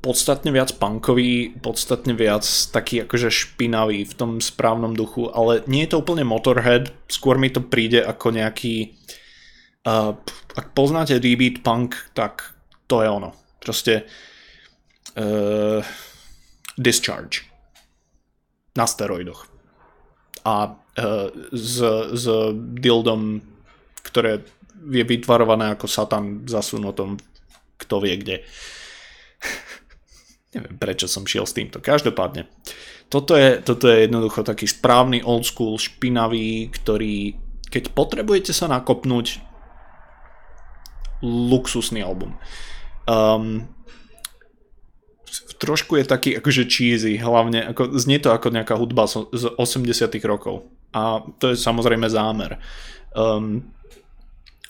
podstatne 0.02 0.50
viac 0.50 0.74
punkový, 0.74 1.54
podstatne 1.62 2.18
viac 2.18 2.42
taký 2.74 3.06
akože 3.06 3.30
špinavý 3.30 4.02
v 4.02 4.14
tom 4.16 4.42
správnom 4.42 4.90
duchu, 4.90 5.30
ale 5.30 5.62
nie 5.70 5.86
je 5.86 5.94
to 5.94 6.02
úplne 6.02 6.26
Motorhead, 6.26 6.90
skôr 7.06 7.38
mi 7.38 7.54
to 7.54 7.62
príde 7.62 8.02
ako 8.02 8.34
nejaký 8.34 8.98
uh, 9.86 10.18
ak 10.58 10.66
poznáte 10.74 11.22
D-Beat 11.22 11.62
punk, 11.62 11.94
tak 12.10 12.58
to 12.90 13.06
je 13.06 13.08
ono. 13.08 13.30
Proste 13.62 14.10
uh, 15.14 15.78
Discharge 16.80 17.44
na 18.72 18.88
steroidoch 18.88 19.44
a 20.48 20.72
uh, 20.72 21.28
s, 21.52 21.76
s 22.16 22.24
dildom, 22.80 23.44
ktoré 24.00 24.40
je 24.88 25.04
vytvarované 25.04 25.76
ako 25.76 25.84
Satan 25.84 26.48
zasunutom 26.48 27.20
kto 27.80 28.04
vie 28.04 28.14
kde. 28.20 28.36
Neviem, 30.54 30.76
prečo 30.76 31.08
som 31.08 31.24
šiel 31.24 31.48
s 31.48 31.56
týmto. 31.56 31.80
Každopádne, 31.80 32.44
toto 33.08 33.34
je, 33.34 33.64
toto 33.64 33.88
je 33.88 34.04
jednoducho 34.06 34.44
taký 34.44 34.68
správny 34.68 35.24
old 35.24 35.48
school, 35.48 35.80
špinavý, 35.80 36.68
ktorý, 36.68 37.34
keď 37.72 37.96
potrebujete 37.96 38.52
sa 38.52 38.68
nakopnúť, 38.68 39.40
luxusný 41.24 42.00
album. 42.00 42.36
Um, 43.04 43.68
trošku 45.58 45.96
je 45.96 46.04
taký 46.04 46.30
akože 46.36 46.66
cheesy, 46.66 47.20
hlavne 47.20 47.70
ako, 47.70 47.94
znie 47.98 48.18
to 48.18 48.34
ako 48.34 48.50
nejaká 48.50 48.74
hudba 48.74 49.06
z, 49.06 49.26
z 49.30 49.44
80 49.54 50.10
rokov. 50.26 50.66
A 50.90 51.22
to 51.38 51.54
je 51.54 51.56
samozrejme 51.56 52.10
zámer. 52.10 52.58
Um, 53.14 53.70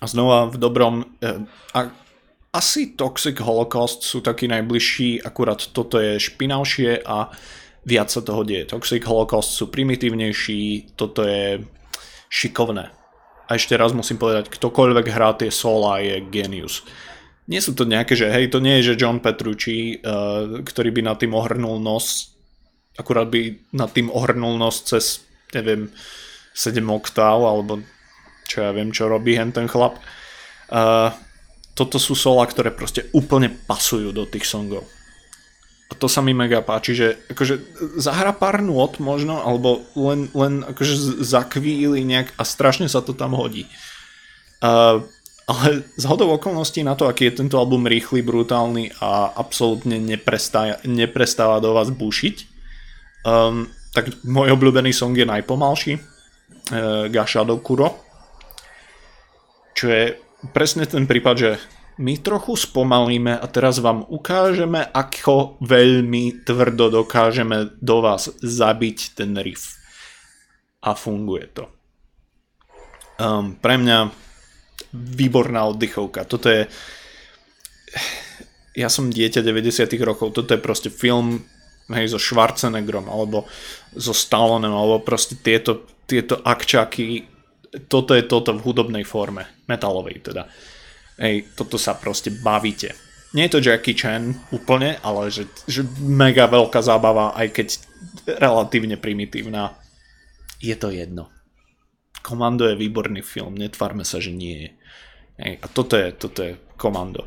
a 0.01 0.05
znova 0.09 0.49
v 0.49 0.57
dobrom... 0.57 0.95
Eh, 1.21 1.41
a, 1.77 1.81
asi 2.51 2.99
Toxic 2.99 3.39
Holocaust 3.39 4.03
sú 4.03 4.19
takí 4.27 4.51
najbližší, 4.51 5.23
akurát 5.23 5.63
toto 5.71 6.03
je 6.03 6.19
špinavšie 6.19 7.07
a 7.07 7.31
viac 7.87 8.11
sa 8.11 8.27
toho 8.27 8.43
deje. 8.43 8.67
Toxic 8.67 9.07
Holocaust 9.07 9.55
sú 9.55 9.71
primitívnejší, 9.71 10.93
toto 10.99 11.23
je 11.23 11.63
šikovné. 12.27 12.91
A 13.47 13.51
ešte 13.55 13.79
raz 13.79 13.95
musím 13.95 14.19
povedať, 14.19 14.51
ktokoľvek 14.51 15.07
hrá 15.15 15.31
tie 15.39 15.51
sola 15.51 16.03
je 16.03 16.19
genius. 16.27 16.83
Nie 17.51 17.59
sú 17.59 17.75
to 17.75 17.83
nejaké, 17.83 18.15
že 18.15 18.31
hej, 18.31 18.47
to 18.55 18.63
nie 18.63 18.79
je, 18.79 18.95
že 18.95 19.01
John 19.03 19.19
Petrucci, 19.19 19.99
uh, 19.99 20.63
ktorý 20.63 20.95
by 20.95 21.03
nad 21.03 21.19
tým 21.19 21.35
ohrnul 21.35 21.83
nos, 21.83 22.31
akurát 22.95 23.27
by 23.27 23.59
nad 23.75 23.91
tým 23.91 24.07
ohrnul 24.07 24.55
nos 24.55 24.87
cez, 24.87 25.27
neviem, 25.51 25.91
7 26.55 26.79
oktáv, 26.87 27.43
alebo 27.43 27.83
čo 28.47 28.63
ja 28.63 28.71
viem, 28.71 28.95
čo 28.95 29.11
robí 29.11 29.35
hen 29.35 29.51
ten 29.51 29.67
chlap. 29.67 29.99
Uh, 30.71 31.11
toto 31.75 31.99
sú 31.99 32.15
sola, 32.15 32.47
ktoré 32.47 32.71
proste 32.71 33.11
úplne 33.11 33.51
pasujú 33.51 34.15
do 34.15 34.31
tých 34.31 34.47
songov. 34.47 34.87
A 35.91 35.99
to 35.99 36.07
sa 36.07 36.23
mi 36.23 36.31
mega 36.31 36.63
páči, 36.63 36.95
že 36.95 37.19
akože 37.35 37.55
zahra 37.99 38.31
pár 38.31 38.63
nôt 38.63 38.95
možno, 39.03 39.43
alebo 39.43 39.83
len, 39.99 40.31
len 40.39 40.63
akože 40.63 41.19
zakvíli 41.19 42.07
nejak 42.07 42.31
a 42.39 42.47
strašne 42.47 42.87
sa 42.87 43.03
to 43.03 43.11
tam 43.11 43.35
hodí. 43.35 43.67
Uh, 44.63 45.03
ale 45.51 45.83
z 45.99 46.05
hodou 46.07 46.39
okolností 46.39 46.87
na 46.87 46.95
to, 46.95 47.11
aký 47.11 47.31
je 47.31 47.43
tento 47.43 47.59
album 47.59 47.91
rýchly, 47.91 48.23
brutálny 48.23 48.95
a 49.03 49.35
absolútne 49.35 49.99
neprestáva, 49.99 50.79
neprestáva 50.87 51.59
do 51.59 51.75
vás 51.75 51.91
bušiť, 51.91 52.37
um, 53.27 53.67
tak 53.91 54.15
môj 54.23 54.55
obľúbený 54.55 54.95
song 54.95 55.19
je 55.19 55.27
najpomalší, 55.27 55.93
uh, 55.99 57.11
Gashado 57.11 57.59
Kuro 57.59 58.11
čo 59.81 59.89
je 59.89 60.13
presne 60.53 60.85
ten 60.85 61.09
prípad, 61.09 61.35
že 61.41 61.51
my 62.05 62.21
trochu 62.21 62.53
spomalíme 62.53 63.33
a 63.33 63.47
teraz 63.49 63.81
vám 63.81 64.05
ukážeme, 64.09 64.85
ako 64.93 65.57
veľmi 65.65 66.45
tvrdo 66.45 67.01
dokážeme 67.01 67.81
do 67.81 68.05
vás 68.05 68.29
zabiť 68.45 69.17
ten 69.17 69.33
riff. 69.41 69.81
A 70.85 70.93
funguje 70.93 71.49
to. 71.53 71.65
Um, 73.21 73.57
pre 73.57 73.81
mňa 73.81 74.13
výborná 74.95 75.71
oddychovka. 75.71 76.27
Toto 76.27 76.51
je... 76.51 76.67
Ja 78.79 78.87
som 78.87 79.11
dieťa 79.11 79.43
90 79.43 79.91
rokov, 80.07 80.31
toto 80.31 80.55
je 80.55 80.63
proste 80.63 80.95
film 80.95 81.43
hej, 81.91 82.07
so 82.15 82.23
Schwarzeneggerom, 82.23 83.11
alebo 83.11 83.51
so 83.99 84.15
Stallonem, 84.15 84.71
alebo 84.71 85.03
proste 85.03 85.35
tieto, 85.35 85.91
tieto 86.07 86.39
akčaky 86.39 87.27
toto 87.87 88.19
je 88.19 88.27
toto 88.27 88.51
v 88.51 88.65
hudobnej 88.67 89.07
forme, 89.07 89.47
metalovej 89.71 90.27
teda. 90.27 90.51
Hej, 91.21 91.55
toto 91.55 91.79
sa 91.79 91.95
proste 91.95 92.35
bavíte. 92.35 92.97
Nie 93.31 93.47
je 93.47 93.55
to 93.55 93.63
Jackie 93.63 93.95
Chan 93.95 94.35
úplne, 94.51 94.99
ale 95.07 95.31
že, 95.31 95.47
že 95.71 95.87
mega 96.03 96.51
veľká 96.51 96.83
zábava, 96.83 97.31
aj 97.39 97.49
keď 97.55 97.69
relatívne 98.27 98.99
primitívna. 98.99 99.79
Je 100.59 100.75
to 100.75 100.91
jedno. 100.91 101.31
Komando 102.27 102.67
je 102.67 102.75
výborný 102.75 103.23
film, 103.23 103.55
netvárme 103.55 104.03
sa, 104.03 104.19
že 104.19 104.35
nie 104.35 104.57
je. 104.67 104.71
Hej, 105.41 105.57
a 105.65 105.67
toto 105.73 105.97
je, 105.97 106.09
toto 106.13 106.41
je 106.45 106.53
Komando. 106.77 107.25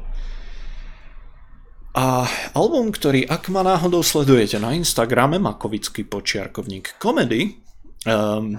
A 1.94 2.26
album, 2.58 2.90
ktorý 2.90 3.26
ak 3.26 3.54
ma 3.54 3.62
náhodou 3.62 4.02
sledujete 4.02 4.58
na 4.58 4.74
Instagrame, 4.74 5.38
Makovický 5.38 6.06
počiarkovník 6.06 6.98
komedy, 6.98 7.62
um, 8.10 8.58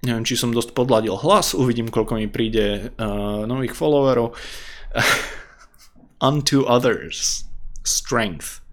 neviem, 0.00 0.24
či 0.24 0.36
som 0.36 0.52
dosť 0.52 0.72
podladil 0.72 1.12
hlas, 1.16 1.52
uvidím, 1.52 1.92
koľko 1.92 2.16
mi 2.16 2.28
príde 2.28 2.92
uh, 2.96 3.44
nových 3.44 3.76
followerov. 3.76 4.32
Unto 6.28 6.64
Others, 6.64 7.44
Strength. 7.84 8.64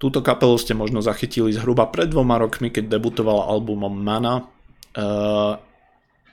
Túto 0.00 0.24
kapelu 0.24 0.56
ste 0.56 0.72
možno 0.72 1.04
zachytili 1.04 1.52
zhruba 1.52 1.88
pred 1.88 2.08
dvoma 2.08 2.40
rokmi, 2.40 2.72
keď 2.72 2.96
debutovala 2.96 3.44
albumom 3.52 3.92
Mana, 3.92 4.48
uh, 4.96 5.56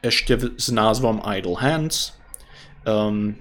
ešte 0.03 0.35
v, 0.35 0.43
s 0.59 0.71
názvom 0.71 1.23
Idle 1.23 1.59
Hands. 1.59 2.16
Um, 2.87 3.35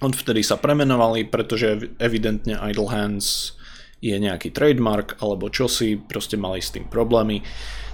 Odvtedy 0.00 0.40
sa 0.40 0.56
premenovali, 0.56 1.28
pretože 1.28 1.92
evidentne 2.00 2.56
Idle 2.56 2.88
Hands 2.88 3.52
je 4.00 4.16
nejaký 4.16 4.48
trademark 4.48 5.20
alebo 5.20 5.52
čosi, 5.52 6.00
proste 6.00 6.40
mali 6.40 6.64
s 6.64 6.72
tým 6.72 6.88
problémy, 6.88 7.44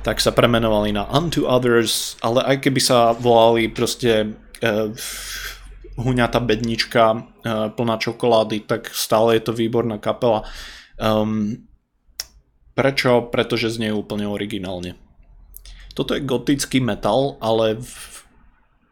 tak 0.06 0.22
sa 0.22 0.30
premenovali 0.30 0.94
na 0.94 1.02
Unto 1.10 1.50
Others, 1.50 2.22
ale 2.22 2.46
aj 2.46 2.62
keby 2.62 2.78
sa 2.78 3.10
volali 3.10 3.66
proste 3.66 4.38
uh, 4.62 4.94
huňata 5.98 6.38
bednička 6.38 7.04
uh, 7.10 7.74
plná 7.74 7.98
čokolády, 7.98 8.70
tak 8.70 8.94
stále 8.94 9.34
je 9.34 9.50
to 9.50 9.52
výborná 9.58 9.98
kapela. 9.98 10.46
Um, 11.02 11.66
prečo? 12.78 13.26
Pretože 13.34 13.74
znie 13.74 13.90
úplne 13.90 14.30
originálne. 14.30 14.94
Toto 15.98 16.14
je 16.14 16.22
gotický 16.22 16.78
metal, 16.78 17.34
ale 17.42 17.82
v 17.82 18.22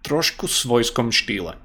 trošku 0.02 0.50
svojskom 0.50 1.14
štýle. 1.14 1.62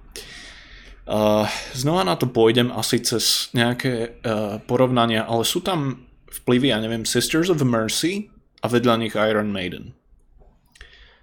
Uh, 1.10 1.50
znova 1.74 2.06
na 2.06 2.14
to 2.14 2.30
pôjdem 2.30 2.70
asi 2.70 3.02
cez 3.02 3.50
nejaké 3.58 4.22
uh, 4.22 4.62
porovnania, 4.62 5.26
ale 5.26 5.42
sú 5.42 5.58
tam 5.58 6.06
vplyvy, 6.30 6.70
ja 6.70 6.78
neviem, 6.78 7.02
Sisters 7.02 7.50
of 7.50 7.66
Mercy 7.66 8.30
a 8.62 8.70
vedľa 8.70 9.02
nich 9.02 9.18
Iron 9.18 9.50
Maiden. 9.50 9.98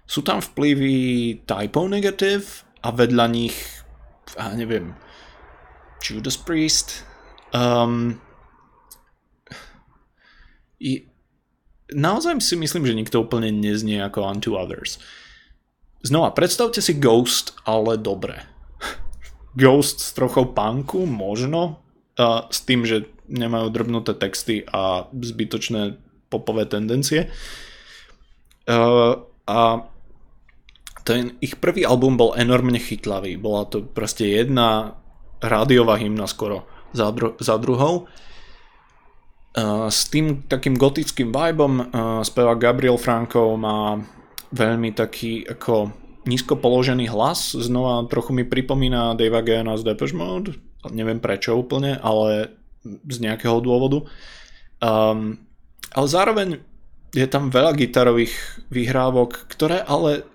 Sú 0.03 0.27
tam 0.27 0.43
vplyvy 0.43 0.95
Typo 1.47 1.87
Negative 1.87 2.67
a 2.83 2.91
vedľa 2.91 3.25
nich, 3.31 3.55
ja 4.35 4.51
neviem, 4.59 4.91
Judas 6.03 6.35
Priest. 6.35 7.07
Um, 7.55 8.19
i, 10.83 11.07
naozaj 11.95 12.43
si 12.43 12.59
myslím, 12.59 12.83
že 12.83 12.99
nikto 13.07 13.23
úplne 13.23 13.55
neznie 13.55 14.03
ako 14.03 14.19
Unto 14.27 14.59
Others. 14.59 14.99
Znova, 16.03 16.35
predstavte 16.35 16.83
si 16.83 16.99
Ghost, 16.99 17.55
ale 17.63 17.95
dobre 17.95 18.56
Ghost 19.57 20.05
s 20.05 20.13
trochou 20.13 20.53
punku, 20.53 21.09
možno, 21.09 21.81
uh, 22.21 22.45
s 22.53 22.61
tým, 22.61 22.85
že 22.85 23.09
nemajú 23.27 23.73
drbnuté 23.73 24.13
texty 24.15 24.63
a 24.69 25.09
zbytočné 25.11 25.99
popové 26.31 26.63
tendencie. 26.63 27.27
A 29.47 29.59
ten 31.03 31.35
ich 31.43 31.59
prvý 31.59 31.83
album 31.83 32.15
bol 32.15 32.35
enormne 32.39 32.79
chytlavý. 32.79 33.35
Bola 33.35 33.67
to 33.67 33.83
proste 33.83 34.31
jedna 34.31 34.95
rádiová 35.43 35.99
hymna 35.99 36.23
skoro 36.23 36.63
za, 36.95 37.11
dru- 37.11 37.35
za 37.39 37.59
druhou. 37.59 38.07
Uh, 39.57 39.91
s 39.91 40.07
tým 40.07 40.47
takým 40.47 40.79
gotickým 40.79 41.27
vibom 41.31 41.91
speva 42.23 42.55
Gabriel 42.55 42.95
Franco 42.95 43.59
má 43.59 43.99
veľmi 44.55 44.95
taký 44.95 45.43
ako 45.51 45.91
nízko 46.27 46.59
položený 46.59 47.07
hlas, 47.09 47.55
znova 47.55 48.03
trochu 48.11 48.35
mi 48.35 48.43
pripomína 48.43 49.15
Dave 49.15 49.39
Gana 49.41 49.79
z 49.79 49.87
Depeche 49.87 50.13
Mode, 50.13 50.59
neviem 50.91 51.23
prečo 51.23 51.55
úplne, 51.55 51.95
ale 52.03 52.53
z 52.85 53.17
nejakého 53.23 53.63
dôvodu. 53.63 54.05
Um, 54.83 55.41
ale 55.95 56.07
zároveň 56.07 56.47
je 57.15 57.27
tam 57.27 57.49
veľa 57.49 57.73
gitarových 57.73 58.35
výhrávok, 58.69 59.47
ktoré 59.49 59.81
ale 59.81 60.27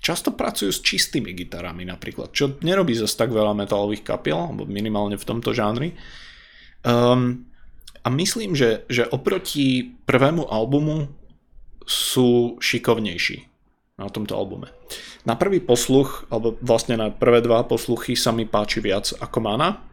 často 0.00 0.32
pracujú 0.32 0.72
s 0.72 0.84
čistými 0.84 1.32
gitarami 1.32 1.86
napríklad, 1.86 2.34
čo 2.34 2.58
nerobí 2.60 2.92
zase 2.92 3.14
tak 3.16 3.30
veľa 3.32 3.56
metalových 3.56 4.04
kapiel, 4.04 4.50
alebo 4.50 4.68
minimálne 4.68 5.16
v 5.16 5.28
tomto 5.28 5.54
žánri. 5.54 5.96
Um, 6.84 7.48
a 8.04 8.12
myslím, 8.12 8.52
že, 8.52 8.84
že 8.92 9.08
oproti 9.08 9.96
prvému 10.04 10.44
albumu 10.44 11.08
sú 11.88 12.60
šikovnejší 12.60 13.53
na 13.94 14.10
tomto 14.10 14.34
albume. 14.34 14.74
Na 15.22 15.38
prvý 15.38 15.62
posluch, 15.62 16.26
alebo 16.30 16.58
vlastne 16.58 16.98
na 16.98 17.14
prvé 17.14 17.38
dva 17.40 17.62
posluchy 17.62 18.18
sa 18.18 18.34
mi 18.34 18.42
páči 18.42 18.82
viac 18.82 19.14
ako 19.22 19.38
Mana, 19.38 19.86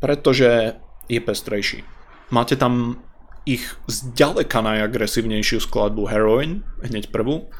pretože 0.00 0.80
je 1.04 1.20
pestrejší. 1.20 1.84
Máte 2.32 2.56
tam 2.56 3.04
ich 3.44 3.64
zďaleka 3.84 4.64
najagresívnejšiu 4.64 5.60
skladbu 5.60 6.08
Heroin, 6.08 6.64
hneď 6.80 7.12
prvú, 7.12 7.52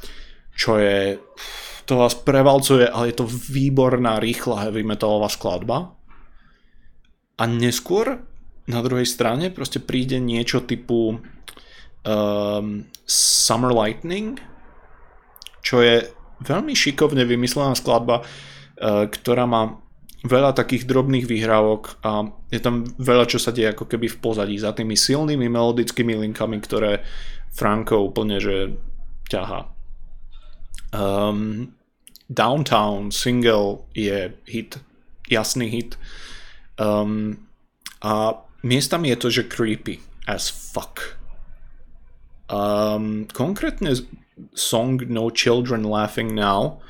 čo 0.57 0.81
je, 0.81 1.21
to 1.85 2.01
vás 2.01 2.17
prevalcuje, 2.17 2.89
ale 2.89 3.13
je 3.13 3.21
to 3.21 3.27
výborná, 3.29 4.21
rýchla 4.21 4.69
heavy 4.69 4.85
metalová 4.85 5.29
skladba. 5.29 5.93
A 7.41 7.45
neskôr 7.49 8.25
na 8.69 8.81
druhej 8.85 9.09
strane 9.09 9.49
proste 9.49 9.81
príde 9.81 10.21
niečo 10.21 10.61
typu 10.65 11.19
um, 12.05 12.85
Summer 13.09 13.73
Lightning, 13.73 14.39
čo 15.61 15.85
je 15.85 16.09
veľmi 16.41 16.73
šikovne 16.73 17.25
vymyslená 17.29 17.77
skladba, 17.77 18.21
e, 18.21 18.25
ktorá 19.09 19.45
má 19.45 19.81
veľa 20.25 20.53
takých 20.53 20.85
drobných 20.85 21.25
výhrávok 21.25 21.97
a 22.05 22.29
je 22.53 22.61
tam 22.61 22.85
veľa, 23.01 23.25
čo 23.25 23.41
sa 23.41 23.57
deje 23.57 23.73
ako 23.73 23.89
keby 23.89 24.09
v 24.13 24.21
pozadí 24.21 24.57
za 24.61 24.77
tými 24.77 24.93
silnými 24.93 25.49
melodickými 25.49 26.13
linkami, 26.29 26.61
ktoré 26.61 27.01
Franco 27.53 28.05
úplne 28.05 28.37
že 28.37 28.77
ťahá. 29.33 29.73
Um, 30.93 31.73
Downtown 32.29 33.11
single 33.11 33.89
je 33.97 34.37
hit, 34.47 34.79
jasný 35.27 35.67
hit. 35.73 35.97
Um, 36.77 37.49
a 38.05 38.39
miestami 38.63 39.11
je 39.11 39.17
to, 39.17 39.29
že 39.31 39.49
creepy 39.49 40.01
as 40.29 40.53
fuck. 40.53 41.20
Um, 42.51 43.31
konkrétne 43.31 43.95
song 44.53 44.99
No 45.07 45.31
Children 45.31 45.87
Laughing 45.87 46.35
Now. 46.35 46.83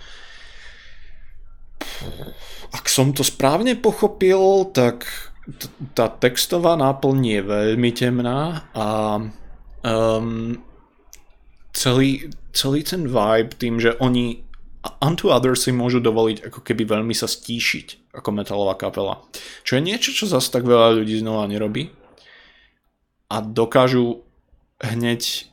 Ak 2.72 2.88
som 2.88 3.12
to 3.12 3.20
správne 3.20 3.76
pochopil, 3.76 4.72
tak 4.72 5.04
t- 5.44 5.68
tá 5.92 6.08
textová 6.08 6.80
náplň 6.80 7.18
je 7.20 7.40
veľmi 7.44 7.90
temná 7.92 8.64
a 8.72 9.20
um, 9.84 10.56
celý, 11.76 12.32
celý 12.56 12.80
ten 12.80 13.04
vibe 13.04 13.52
tým, 13.60 13.76
že 13.76 14.00
oni 14.00 14.48
Unto 14.80 15.28
Others 15.28 15.68
si 15.68 15.76
môžu 15.76 16.00
dovoliť 16.00 16.48
ako 16.48 16.64
keby 16.64 16.88
veľmi 16.88 17.12
sa 17.12 17.28
stíšiť 17.28 18.16
ako 18.16 18.28
metalová 18.32 18.80
kapela. 18.80 19.20
Čo 19.60 19.76
je 19.76 19.84
niečo, 19.84 20.16
čo 20.16 20.24
zase 20.24 20.48
tak 20.48 20.64
veľa 20.64 20.96
ľudí 20.96 21.20
znova 21.20 21.44
nerobí. 21.44 21.92
A 23.28 23.44
dokážu 23.44 24.24
hneď 24.80 25.49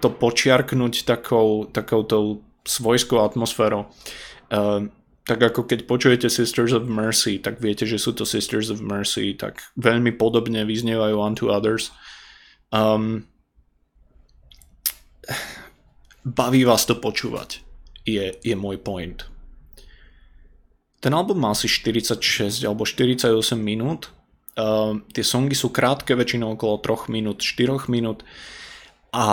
to 0.00 0.08
počiarknúť 0.10 1.04
takou, 1.04 1.68
tou 2.06 2.42
svojskou 2.64 3.20
atmosférou. 3.20 3.90
Uh, 4.48 4.88
tak 5.24 5.40
ako 5.40 5.64
keď 5.64 5.88
počujete 5.88 6.28
Sisters 6.28 6.76
of 6.76 6.84
Mercy, 6.84 7.40
tak 7.40 7.56
viete, 7.56 7.88
že 7.88 7.96
sú 7.96 8.12
to 8.12 8.28
Sisters 8.28 8.68
of 8.68 8.84
Mercy, 8.84 9.32
tak 9.32 9.64
veľmi 9.80 10.12
podobne 10.20 10.68
vyznievajú 10.68 11.16
Unto 11.16 11.48
Others. 11.48 11.96
Um, 12.68 13.24
baví 16.24 16.68
vás 16.68 16.84
to 16.84 17.00
počúvať, 17.00 17.64
je, 18.04 18.36
je 18.36 18.54
môj 18.56 18.84
point. 18.84 19.24
Ten 21.00 21.12
album 21.12 21.40
má 21.40 21.52
asi 21.52 21.68
46 21.68 22.64
alebo 22.64 22.88
48 22.88 23.28
minút. 23.56 24.12
Uh, 24.56 25.04
tie 25.12 25.24
songy 25.24 25.56
sú 25.56 25.72
krátke, 25.72 26.16
väčšinou 26.16 26.56
okolo 26.56 26.80
3 26.80 27.12
minút, 27.12 27.44
4 27.44 27.92
minút. 27.92 28.24
A 29.12 29.24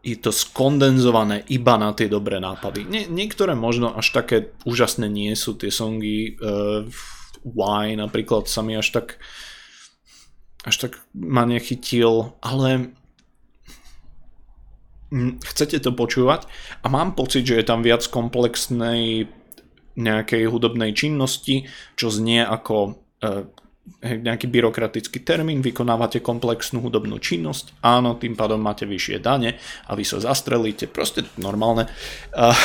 je 0.00 0.16
to 0.16 0.32
skondenzované 0.32 1.44
iba 1.52 1.76
na 1.76 1.92
tie 1.92 2.08
dobré 2.08 2.40
nápady. 2.40 2.88
Nie, 2.88 3.04
niektoré 3.04 3.52
možno 3.52 3.92
až 3.92 4.16
také 4.16 4.56
úžasné 4.64 5.08
nie 5.12 5.36
sú 5.36 5.56
tie 5.60 5.68
songy. 5.68 6.40
Uh, 6.40 6.88
Why 7.40 7.96
napríklad 7.96 8.52
sa 8.52 8.60
mi 8.60 8.76
až 8.76 8.92
tak 8.92 9.16
až 10.60 10.76
tak 10.76 10.92
ma 11.16 11.48
nechytil, 11.48 12.36
ale 12.44 12.92
chcete 15.40 15.80
to 15.80 15.90
počúvať 15.96 16.44
a 16.84 16.86
mám 16.92 17.16
pocit, 17.16 17.48
že 17.48 17.58
je 17.58 17.64
tam 17.64 17.80
viac 17.80 18.04
komplexnej 18.06 19.26
nejakej 19.98 20.42
hudobnej 20.46 20.94
činnosti, 20.94 21.66
čo 21.98 22.12
znie 22.12 22.46
ako 22.46 22.76
e, 22.86 22.92
nejaký 24.00 24.48
byrokratický 24.48 25.20
termín, 25.20 25.60
vykonávate 25.60 26.24
komplexnú 26.24 26.80
hudobnú 26.80 27.20
činnosť, 27.20 27.84
áno, 27.84 28.16
tým 28.16 28.32
pádom 28.32 28.56
máte 28.56 28.88
vyššie 28.88 29.20
dane 29.20 29.60
a 29.84 29.92
vy 29.92 30.04
sa 30.08 30.24
zastrelíte, 30.24 30.88
proste 30.88 31.28
normálne. 31.36 31.84
A, 32.32 32.56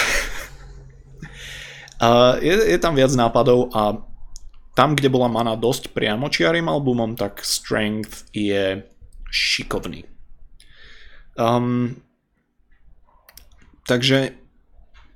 a 2.00 2.10
je, 2.40 2.56
je 2.72 2.80
tam 2.80 2.96
viac 2.96 3.12
nápadov 3.12 3.68
a 3.76 4.00
tam, 4.76 4.96
kde 4.96 5.08
bola 5.08 5.32
mana 5.32 5.56
dosť 5.56 5.96
priamočiarým 5.96 6.68
albumom, 6.68 7.16
tak 7.16 7.44
Strength 7.44 8.32
je 8.36 8.84
šikovný. 9.32 10.04
Um, 11.36 12.00
takže 13.88 14.36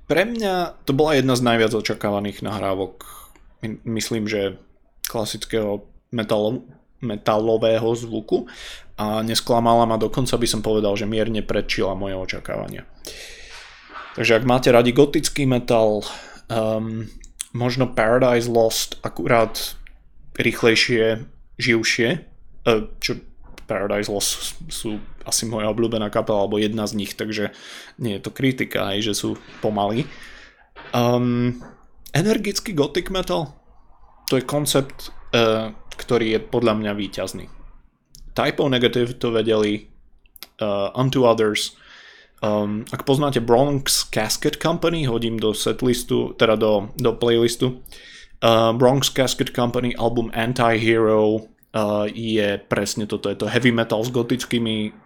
pre 0.04 0.28
mňa 0.28 0.84
to 0.84 0.92
bola 0.92 1.16
jedna 1.16 1.32
z 1.36 1.44
najviac 1.44 1.72
očakávaných 1.72 2.44
nahrávok, 2.44 3.08
myslím, 3.84 4.28
že 4.28 4.60
klasického 5.08 5.84
metalov, 6.10 6.66
metalového 7.00 7.88
zvuku 7.96 8.46
a 9.00 9.24
nesklamala 9.24 9.88
ma 9.88 9.96
dokonca 9.96 10.36
by 10.36 10.46
som 10.46 10.60
povedal, 10.60 10.92
že 10.94 11.08
mierne 11.08 11.40
predčila 11.40 11.96
moje 11.96 12.14
očakávania. 12.18 12.84
Takže 14.18 14.36
ak 14.36 14.44
máte 14.44 14.68
radi 14.74 14.92
gotický 14.92 15.48
metal, 15.48 16.04
um, 16.50 17.08
možno 17.56 17.88
Paradise 17.88 18.50
Lost 18.50 19.00
akurát 19.00 19.78
rýchlejšie, 20.36 21.24
živšie, 21.56 22.08
uh, 22.68 22.90
čo 23.00 23.22
Paradise 23.64 24.10
Lost 24.10 24.58
sú 24.68 24.98
asi 25.24 25.46
moja 25.46 25.70
obľúbená 25.70 26.10
kapela, 26.10 26.42
alebo 26.42 26.58
jedna 26.58 26.84
z 26.90 26.98
nich, 26.98 27.14
takže 27.14 27.54
nie 28.02 28.18
je 28.18 28.24
to 28.24 28.34
kritika, 28.34 28.90
aj 28.90 28.98
že 29.00 29.14
sú 29.14 29.38
pomalí. 29.62 30.10
Um, 30.90 31.62
energický 32.10 32.74
gothic 32.74 33.14
metal, 33.14 33.54
to 34.26 34.42
je 34.42 34.44
koncept, 34.44 35.14
uh, 35.34 35.74
ktorý 35.96 36.36
je 36.36 36.40
podľa 36.40 36.74
mňa 36.80 36.92
výťazný. 36.96 37.46
Typo 38.34 38.70
Negative 38.70 39.18
to 39.18 39.34
vedeli, 39.34 39.90
uh, 40.62 40.94
Unto 40.94 41.26
Others, 41.26 41.80
Um, 42.40 42.88
ak 42.88 43.04
poznáte 43.04 43.36
Bronx 43.44 44.08
Casket 44.08 44.56
Company, 44.56 45.04
hodím 45.04 45.36
do 45.36 45.52
setlistu, 45.52 46.32
teda 46.40 46.56
do, 46.56 46.88
do 46.96 47.12
playlistu. 47.12 47.84
Uh, 48.40 48.72
Bronx 48.72 49.12
Casket 49.12 49.52
Company 49.52 49.92
album 49.92 50.32
Anti-Hero 50.32 51.36
uh, 51.36 52.08
je 52.08 52.56
presne 52.56 53.04
toto, 53.04 53.28
je 53.28 53.36
to 53.36 53.44
heavy 53.44 53.68
metal 53.68 54.00
s 54.00 54.08
gotickými 54.08 54.96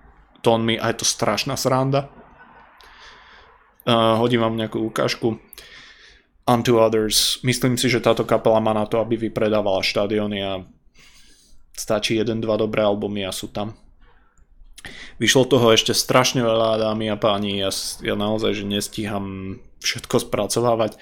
tónmi 0.46 0.78
a 0.78 0.94
je 0.94 1.02
to 1.02 1.06
strašná 1.10 1.58
sranda. 1.58 2.06
Uh, 3.82 4.14
hodím 4.22 4.46
vám 4.46 4.54
nejakú 4.54 4.78
ukážku. 4.86 5.34
Unto 6.44 6.76
Others. 6.76 7.40
Myslím 7.40 7.80
si, 7.80 7.88
že 7.88 8.04
táto 8.04 8.28
kapela 8.28 8.60
má 8.60 8.76
na 8.76 8.84
to, 8.84 9.00
aby 9.00 9.16
vypredávala 9.16 9.80
štadióny 9.80 10.38
a 10.44 10.52
stačí 11.72 12.20
jeden, 12.20 12.44
dva 12.44 12.60
dobré 12.60 12.84
albumy 12.84 13.24
a 13.24 13.32
sú 13.32 13.48
tam. 13.48 13.72
Vyšlo 15.16 15.48
toho 15.48 15.72
ešte 15.72 15.96
strašne 15.96 16.44
veľa, 16.44 16.84
dámy 16.84 17.08
a 17.08 17.16
páni, 17.16 17.64
ja, 17.64 17.72
ja 18.04 18.14
naozaj, 18.14 18.60
že 18.60 18.64
nestíham 18.68 19.56
všetko 19.80 20.28
spracovávať. 20.28 21.00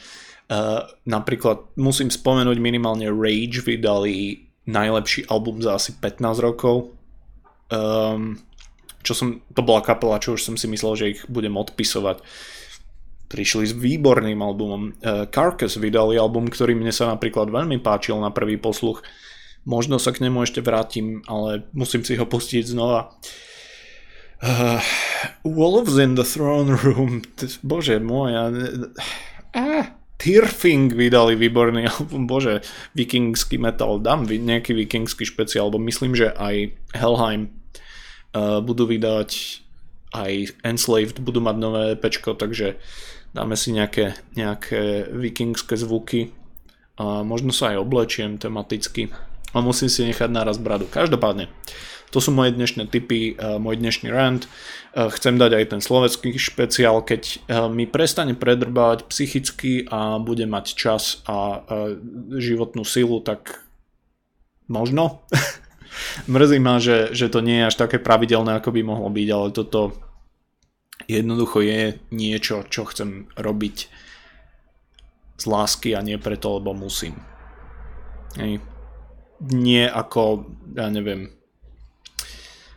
Uh, 0.52 0.84
napríklad 1.08 1.74
musím 1.74 2.12
spomenúť 2.12 2.58
minimálne 2.60 3.08
Rage 3.08 3.64
vydali 3.64 4.46
najlepší 4.68 5.26
album 5.26 5.58
za 5.58 5.74
asi 5.74 5.96
15 5.98 6.38
rokov. 6.38 6.94
Um, 7.72 8.38
čo 9.02 9.18
som, 9.18 9.42
to 9.50 9.66
bola 9.66 9.82
kapela, 9.82 10.22
čo 10.22 10.38
už 10.38 10.46
som 10.46 10.54
si 10.54 10.70
myslel, 10.70 10.94
že 10.94 11.10
ich 11.18 11.20
budem 11.26 11.58
odpisovať. 11.58 12.22
Prišli 13.32 13.64
s 13.64 13.72
výborným 13.72 14.44
albumom. 14.44 14.92
Uh, 15.00 15.24
Carcass 15.32 15.80
vydali 15.80 16.20
album, 16.20 16.52
ktorý 16.52 16.76
mne 16.76 16.92
sa 16.92 17.08
napríklad 17.08 17.48
veľmi 17.48 17.80
páčil 17.80 18.20
na 18.20 18.28
prvý 18.28 18.60
posluch. 18.60 19.00
Možno 19.64 19.96
sa 19.96 20.12
k 20.12 20.28
nemu 20.28 20.44
ešte 20.44 20.60
vrátim, 20.60 21.24
ale 21.24 21.64
musím 21.72 22.04
si 22.04 22.20
ho 22.20 22.28
pustiť 22.28 22.68
znova. 22.68 23.08
Uh, 24.42 24.82
Wolves 25.48 25.96
in 25.96 26.18
the 26.18 26.26
Throne 26.26 26.76
Room, 26.76 27.24
bože 27.64 27.96
môj, 28.02 28.36
uh, 28.36 29.86
Tirfing 30.20 30.92
vydali 30.92 31.38
výborný 31.38 31.88
album, 31.94 32.28
bože, 32.28 32.60
vikingský 32.92 33.56
metal, 33.56 33.96
dám 33.96 34.28
nejaký 34.28 34.76
vikingský 34.76 35.24
špeciál, 35.24 35.72
lebo 35.72 35.80
myslím, 35.80 36.12
že 36.12 36.34
aj 36.36 36.74
Helheim 36.92 37.54
uh, 38.34 38.60
budú 38.60 38.84
vydať 38.84 39.62
aj 40.12 40.60
Enslaved 40.62 41.24
budú 41.24 41.40
mať 41.40 41.56
nové 41.56 41.84
pečko, 41.96 42.36
takže 42.36 42.76
dáme 43.32 43.56
si 43.56 43.72
nejaké, 43.72 44.16
nejaké 44.36 45.08
vikingské 45.12 45.76
zvuky 45.76 46.32
a 47.00 47.24
možno 47.24 47.50
sa 47.50 47.72
aj 47.72 47.80
oblečiem 47.80 48.36
tematicky 48.36 49.08
a 49.52 49.60
musím 49.60 49.88
si 49.88 50.04
nechať 50.04 50.28
naraz 50.28 50.60
bradu. 50.60 50.88
Každopádne, 50.88 51.48
to 52.12 52.20
sú 52.20 52.28
moje 52.32 52.52
dnešné 52.52 52.92
tipy, 52.92 53.36
uh, 53.36 53.56
môj 53.56 53.80
dnešný 53.80 54.12
rant. 54.12 54.44
Uh, 54.92 55.08
chcem 55.16 55.40
dať 55.40 55.56
aj 55.56 55.64
ten 55.72 55.80
slovenský 55.80 56.36
špeciál, 56.36 57.00
keď 57.00 57.22
uh, 57.48 57.66
mi 57.72 57.88
prestane 57.88 58.36
predrbať 58.36 59.08
psychicky 59.08 59.88
a 59.88 60.20
bude 60.20 60.44
mať 60.44 60.76
čas 60.76 61.24
a 61.24 61.64
životnú 62.36 62.84
silu, 62.84 63.24
tak 63.24 63.64
možno. 64.68 65.24
Mrzí 66.32 66.58
ma, 66.60 66.80
že, 66.80 67.12
že 67.12 67.28
to 67.28 67.44
nie 67.44 67.60
je 67.64 67.68
až 67.72 67.76
také 67.80 68.00
pravidelné, 68.00 68.60
ako 68.60 68.72
by 68.72 68.80
mohlo 68.84 69.08
byť, 69.12 69.28
ale 69.32 69.46
toto 69.52 69.96
jednoducho 71.12 71.60
je 71.60 72.00
niečo, 72.08 72.64
čo 72.68 72.84
chcem 72.88 73.28
robiť 73.36 73.76
z 75.36 75.44
lásky 75.44 75.92
a 75.98 76.00
nie 76.00 76.16
preto, 76.16 76.56
lebo 76.56 76.72
musím. 76.72 77.20
Hej. 78.38 78.64
Nie 79.42 79.90
ako, 79.90 80.46
ja 80.78 80.86
neviem, 80.88 81.34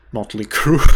Motley 0.10 0.50
Crue. 0.50 0.82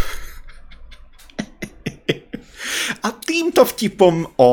a 3.06 3.08
týmto 3.22 3.62
vtipom 3.64 4.26
o 4.42 4.50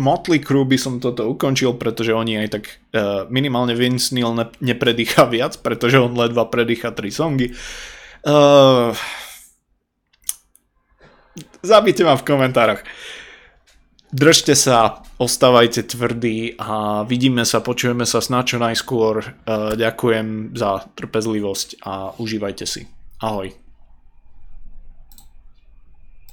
Motley 0.00 0.40
Crue 0.40 0.68
by 0.68 0.78
som 0.80 1.00
toto 1.00 1.28
ukončil, 1.28 1.76
pretože 1.76 2.12
oni 2.12 2.36
aj 2.44 2.48
tak 2.52 2.64
uh, 2.68 2.72
minimálne 3.32 3.76
Vince 3.76 4.16
Neil 4.16 4.32
ne- 4.32 4.56
nepredýcha 4.60 5.28
viac, 5.28 5.60
pretože 5.64 6.00
on 6.00 6.16
ledva 6.16 6.48
predýcha 6.48 6.92
tri 6.92 7.12
songy. 7.12 7.52
Uh, 8.20 8.92
zabite 11.62 12.04
ma 12.04 12.16
v 12.16 12.26
komentároch. 12.26 12.82
Držte 14.10 14.58
sa, 14.58 15.06
ostávajte 15.22 15.86
tvrdí 15.86 16.58
a 16.58 17.06
vidíme 17.06 17.46
sa, 17.46 17.62
počujeme 17.62 18.02
sa 18.02 18.18
snáď 18.18 18.44
čo 18.44 18.58
najskôr. 18.58 19.14
Uh, 19.22 19.78
ďakujem 19.78 20.58
za 20.58 20.82
trpezlivosť 20.98 21.86
a 21.86 22.18
užívajte 22.18 22.66
si. 22.66 22.90
Ahoj. 23.22 23.69